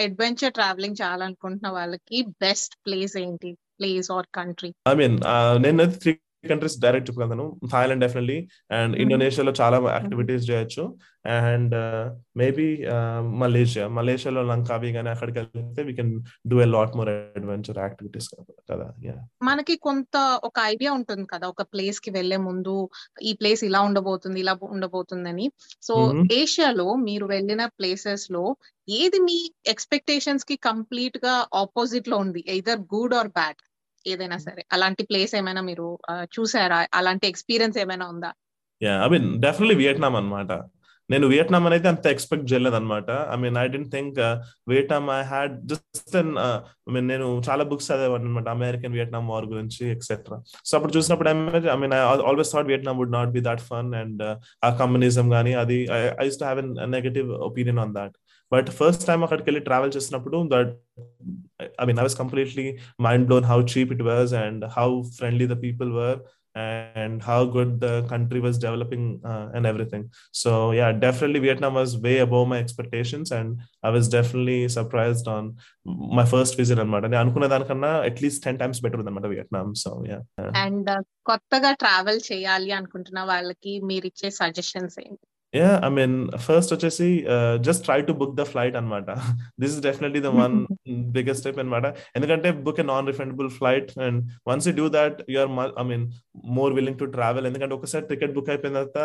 అడ్వెంచర్ 0.00 0.52
ట్రావెలింగ్ 0.52 1.00
చేయాలనుకుంటున్న 1.02 1.68
వాళ్ళకి 1.70 2.22
బెస్ట్ 2.40 2.76
ప్లేస్ 2.86 3.16
ఏంటి? 3.16 3.50
Place 3.78 4.10
or 4.10 4.28
country 4.34 4.70
I 4.88 4.94
mean 4.94 5.18
నేను 5.58 5.84
త్రీ 6.02 6.12
కంట్రీస్ 6.46 6.80
డైరెక్ట్ 6.80 7.10
చెప్పగలను 7.10 7.60
థాయిలాండ్ 7.72 8.04
డెఫినెట్లీ 8.04 8.48
అండ్ 8.70 8.96
ఇండోనేషియాలో 8.96 9.52
చాలా 9.60 9.92
activities 9.92 10.50
చేయొచ్చు. 10.50 10.96
అండ్ 11.26 11.74
మేబీ 12.36 12.86
మలేషియా 13.38 13.88
మలేషియాలో 13.88 14.42
లంకావి 14.42 14.92
కానీ 14.92 15.08
అక్కడికి 15.08 15.38
వెళ్తే 15.38 15.82
we 15.82 15.94
can 15.94 16.24
do 16.46 16.60
a 16.60 16.64
lot 16.64 16.96
more 16.96 17.08
adventure 17.08 17.78
activities 17.78 18.28
కదా? 18.70 18.92
మనకి 19.42 19.76
కొంత 19.76 20.40
ఒక 20.44 20.52
ఐడియా 20.62 20.92
ఉంటుంది 20.92 21.26
కదా? 21.26 21.48
ఒక 21.48 21.62
ప్లేస్కి 21.62 22.10
వెళ్ళే 22.10 22.36
ముందు 22.36 22.88
ఈ 23.22 23.32
ప్లేస్ 23.32 23.64
ఇలా 23.64 23.80
ఉండబోతుంది 23.80 24.40
ఇలా 24.40 24.56
ఉండబోతుందని. 24.62 25.50
సో 25.82 26.12
ఏషియాలో 26.32 26.94
మీరు 26.94 27.26
వెళ్ళిన 27.26 27.66
ప్లేసెస్లో 27.66 28.56
ఏది 28.88 29.18
మీ 29.18 29.52
ఎక్స్పెక్టేషన్స్కి 29.66 30.56
కంప్లీట్గా 30.56 31.46
ఆపోజిట్లో 31.54 32.16
ఉంది? 32.16 32.44
ఎయిదర్ 32.48 32.80
గుడ్ 32.94 33.14
ఆర్ 33.14 33.28
బ్యాడ్ 33.28 33.56
ఏదైనా 34.04 34.38
సరే. 34.46 34.62
అలాంటి 34.72 35.02
ప్లేస్ 35.10 35.34
ఏమైనా 35.40 35.62
మీరు 35.70 35.86
చూసారా? 36.36 36.80
అలాంటి 36.94 37.26
ఎక్స్పీరియన్స్ 37.32 37.78
ఏమైనా 37.84 38.06
ఉందా? 38.14 38.30
Yeah 38.80 38.92
I 39.04 39.08
mean 39.08 39.28
definitely 39.44 39.76
Vietnam 39.82 40.16
అనమాట 40.16 40.52
నేను 41.10 41.26
వియట్నాం 41.26 41.66
అనేది 41.66 41.88
అంత 41.88 42.06
ఎక్స్పెక్ట్ 42.06 42.52
చేయలేదు 42.52 42.76
అనమాట 42.78 43.10
I 43.34 43.36
mean 43.42 43.56
I 43.58 43.66
didn't 43.66 43.90
think 43.94 44.18
Vietnam 44.70 45.04
I 45.10 45.22
had 45.30 45.54
just 45.70 46.16
I 46.16 46.22
mean 46.94 47.08
నేను 47.12 47.40
చాలా 47.48 47.64
బుక్స్ 47.64 47.88
చదివాను 47.90 48.24
అనమాట 48.24 48.48
అమెరికన్ 48.48 48.94
వియట్నాం 48.96 49.24
వార్ 49.28 49.46
గురించి 49.46 49.82
ఎక్సెట్రా 49.94 50.38
సో 50.64 50.76
అప్పుడు 50.78 50.94
చూసినప్పుడు 50.96 51.30
I 51.30 51.76
mean 51.82 51.94
I 51.98 52.00
always 52.30 52.52
thought 52.54 52.66
Vietnam 52.66 52.98
would 52.98 53.14
not 53.18 53.32
be 53.36 53.40
that 53.40 53.60
fun 53.70 53.90
and 53.94 54.22
uh 54.64 54.70
communism 54.82 55.30
కానీ 55.36 55.54
అది 55.54 55.78
I 56.24 56.28
to 56.28 56.44
have 56.44 56.60
an 56.64 56.72
negative 56.96 57.30
opinion 57.50 57.80
on 57.84 57.94
that 57.94 58.16
but 58.51 58.69
first 58.79 59.05
time 59.07 59.19
అక్కడికి 59.25 59.47
వెళ్ళి 59.49 59.63
travel 59.69 59.95
చేసినప్పుడు 59.97 60.39
that 60.53 60.71
I 61.81 61.85
mean 61.89 61.99
I 61.99 62.05
was 62.07 62.17
completely 62.23 62.67
mind 63.01 63.25
blown 63.25 63.47
how 63.51 63.59
cheap 63.73 63.93
it 63.97 64.05
was 64.11 64.33
and 64.43 64.63
how 64.77 64.89
friendly 65.19 65.47
the 65.53 65.57
people 65.65 65.91
were 66.01 66.19
and 66.55 67.21
how 67.21 67.45
good 67.45 67.79
the 67.79 68.05
country 68.07 68.39
was 68.39 68.57
developing 68.57 69.19
uh, 69.25 69.49
and 69.55 69.65
everything. 69.65 70.11
So 70.33 70.71
yeah, 70.71 70.91
definitely 70.91 71.39
Vietnam 71.39 71.73
was 71.73 71.97
way 71.97 72.19
above 72.19 72.47
my 72.47 72.59
expectations, 72.59 73.31
and 73.31 73.61
I 73.83 73.89
was 73.89 74.07
definitely 74.07 74.69
surprised 74.69 75.27
on 75.27 75.57
my 76.19 76.25
first 76.25 76.55
visit 76.61 76.79
అనమాట 76.79 77.03
నేను 77.05 77.21
అనుకున్న 77.21 77.47
దానికన్నా 77.47 77.91
at least 78.09 78.43
ten 78.43 78.59
times 78.59 78.81
better 78.85 78.99
ఉందన్నమాట 78.99 79.27
Vietnam 79.33 79.69
so 79.83 79.91
yeah 80.11 80.19
and 80.63 80.91
కొత్తగా 81.25 81.71
travel 81.83 82.21
చేయాలి 82.31 82.71
అనుకుంటున్న 82.79 83.21
వాళ్ళకి 83.23 83.73
మీరు 83.91 84.07
ఇచ్చే 84.11 84.29
సజెషన్స్ 84.41 84.97
ఏంటి 85.05 85.25
యా 85.54 85.68
ఐ 85.84 85.88
మీన్ 85.88 86.14
ఫస్ట్ 86.46 86.72
వచ్చేసి 86.74 87.06
just 87.66 87.82
try 87.84 87.96
to 88.00 88.12
book 88.12 88.34
the 88.36 88.44
flight 88.50 88.74
అనమాట 88.76 89.06
this 89.60 89.72
is 89.74 89.82
definitely 89.86 90.20
the 90.20 90.30
one 90.34 90.56
biggest 91.14 91.40
step 91.42 91.60
అనమాట 91.62 91.86
ఎందుకంటే 92.16 92.48
book 92.66 92.80
a 92.80 92.86
non 92.90 93.06
refundable 93.06 93.48
flight 93.50 93.92
and 94.06 94.18
once 94.50 94.66
you 94.68 94.72
do 94.72 94.86
that 94.98 95.16
you're 95.34 95.50
I 95.82 95.84
mean 95.84 96.04
more 96.58 96.74
willing 96.78 96.98
to 96.98 97.08
travel 97.16 97.46
ఎందుకంటే 97.46 97.74
ఒకసారి 97.74 98.04
ticket 98.06 98.34
book 98.34 98.50
అయిపోయిన 98.50 98.74
తర్వాత 98.76 99.00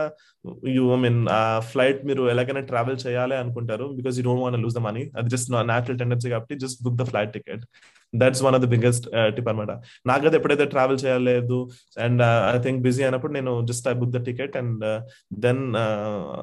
you 0.76 0.84
I 0.94 1.00
mean 1.06 1.22
ఆ 1.30 1.42
flight 1.72 2.02
మీరు 2.06 2.26
ఎలాగైనా 2.30 2.64
ట్రావెల్ 2.72 3.00
చేయాలి 3.06 3.38
అనుకుంటారు 3.38 3.88
because 4.00 4.18
you 4.20 4.26
don't 4.30 4.44
want 4.44 4.64
lose 4.66 4.78
the 4.80 4.84
money 4.90 5.06
అది 5.16 5.32
జస్ట్ 5.36 5.50
న్యాచురల్ 5.72 6.00
టెండెన్సీ 6.00 6.30
కాబట్టి 6.30 6.56
just 6.66 6.82
book 6.84 7.00
the 7.02 7.06
flight 7.12 7.34
ticket 7.34 7.66
that's 8.16 8.44
one 8.44 8.56
of 8.56 8.62
the 8.62 8.66
biggest 8.66 9.08
tip 9.36 9.50
అనమాట 9.50 9.72
నాకైతే 10.08 10.38
ఎప్పుడైతే 10.38 10.66
ట్రావెల్ 10.66 11.06
చేయలేదు 11.06 11.72
అండ్ 12.00 12.24
ఐ 12.24 12.62
థింక్ 12.62 12.82
బిజీ 12.82 13.04
అయినప్పుడు 13.04 13.34
నేను 13.34 13.66
just 13.66 13.88
I 13.88 13.94
book 13.94 14.12
the 14.12 14.24
ticket 14.24 14.58
and 14.58 15.04
then 15.34 15.76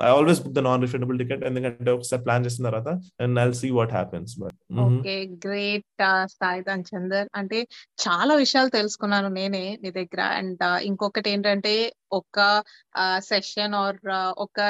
I 0.02 0.08
always 0.08 0.42
book 0.42 0.54
the 0.54 0.58
non 0.58 0.82
refundable 0.82 1.18
ticket 1.18 1.44
ఎందుకంటే 1.44 1.90
ఒకసారి 1.90 2.22
plan 2.22 2.44
చేసిన 2.46 2.64
తర్వాత 2.66 2.88
and 3.20 3.40
I 3.40 3.52
see 3.52 3.70
what 3.70 3.90
happens 3.90 4.40
but 4.40 4.56
okay 4.80 5.26
great 5.46 5.86
Sai 6.26 6.62
Chander 6.94 7.28
అంటే 7.34 7.66
చాలా 8.08 8.34
విషయాలు 8.34 8.68
తెలుసుకున్నాను 8.68 9.28
నేనే 9.28 9.78
నీ 9.82 9.90
దగ్గర. 9.90 10.20
అండ్ 10.20 10.58
uh, 10.62 10.78
ఇంకొకటి 10.82 11.30
ఏంటంటే 11.30 11.92
ఒక 12.12 12.62
uh, 12.98 13.18
సెషన్ 13.18 13.74
ఆర్ 13.74 13.96
uh, 14.04 14.32
ఒక 14.38 14.60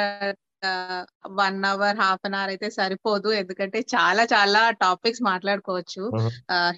one 1.30 1.64
hour 1.64 1.96
half 1.96 2.20
an 2.24 2.34
hour 2.34 2.48
అయితే 2.48 2.70
సరిపోదు. 2.70 3.28
ఎందుకంటే 3.32 3.78
చాలా 3.94 4.24
చాలా 4.24 4.70
టాపిక్స్ 4.70 5.22
మాట్లాడుకోవచ్చు. 5.22 6.04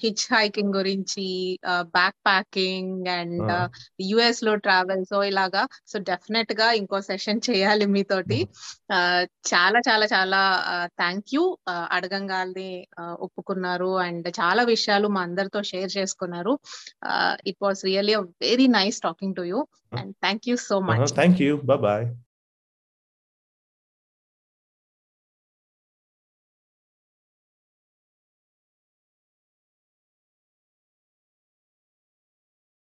హిచ్ 0.03 0.35
హైకింగ్ 0.35 0.75
గురించి 0.75 1.27
బ్యాక్ 1.69 2.17
ప్యాకింగ్ 2.27 3.07
అండ్ 3.07 3.53
యుఎస్లో 4.01 4.55
ట్రావెల్. 4.55 5.05
సో 5.05 5.23
ఇలాగా. 5.25 5.69
సో 5.87 5.99
డెఫినెట్గా 5.99 6.73
ఇంకో 6.73 7.01
సెషన్ 7.01 7.41
చేయాలి 7.51 7.87
మీతోటి. 7.87 8.49
చాలా 9.53 9.81
చాలా 9.89 10.07
చాలా 10.07 10.41
థ్యాంక్ 10.87 11.35
యూ. 11.35 11.45
అడగంగాల్ని 11.71 12.87
ఒప్పుకున్నారు. 12.99 13.99
అండ్ 13.99 14.29
చాలా 14.41 14.63
విషయాలు 14.63 15.09
మా 15.09 15.23
అందరితో 15.23 15.63
షేర్ 15.63 15.91
చేసుకున్నారు. 15.99 16.59
It 17.47 17.61
was 17.63 17.85
really 17.85 18.17
very 18.17 18.67
nice 18.67 19.01
talking 19.01 19.35
to 19.35 19.43
you. 19.43 19.67
And 19.99 20.13
thank 20.15 20.49
you 20.49 20.57
so 20.57 20.79
much. 20.81 21.15
Thank 21.15 21.43
you. 21.43 21.57
Bye. 21.57 22.07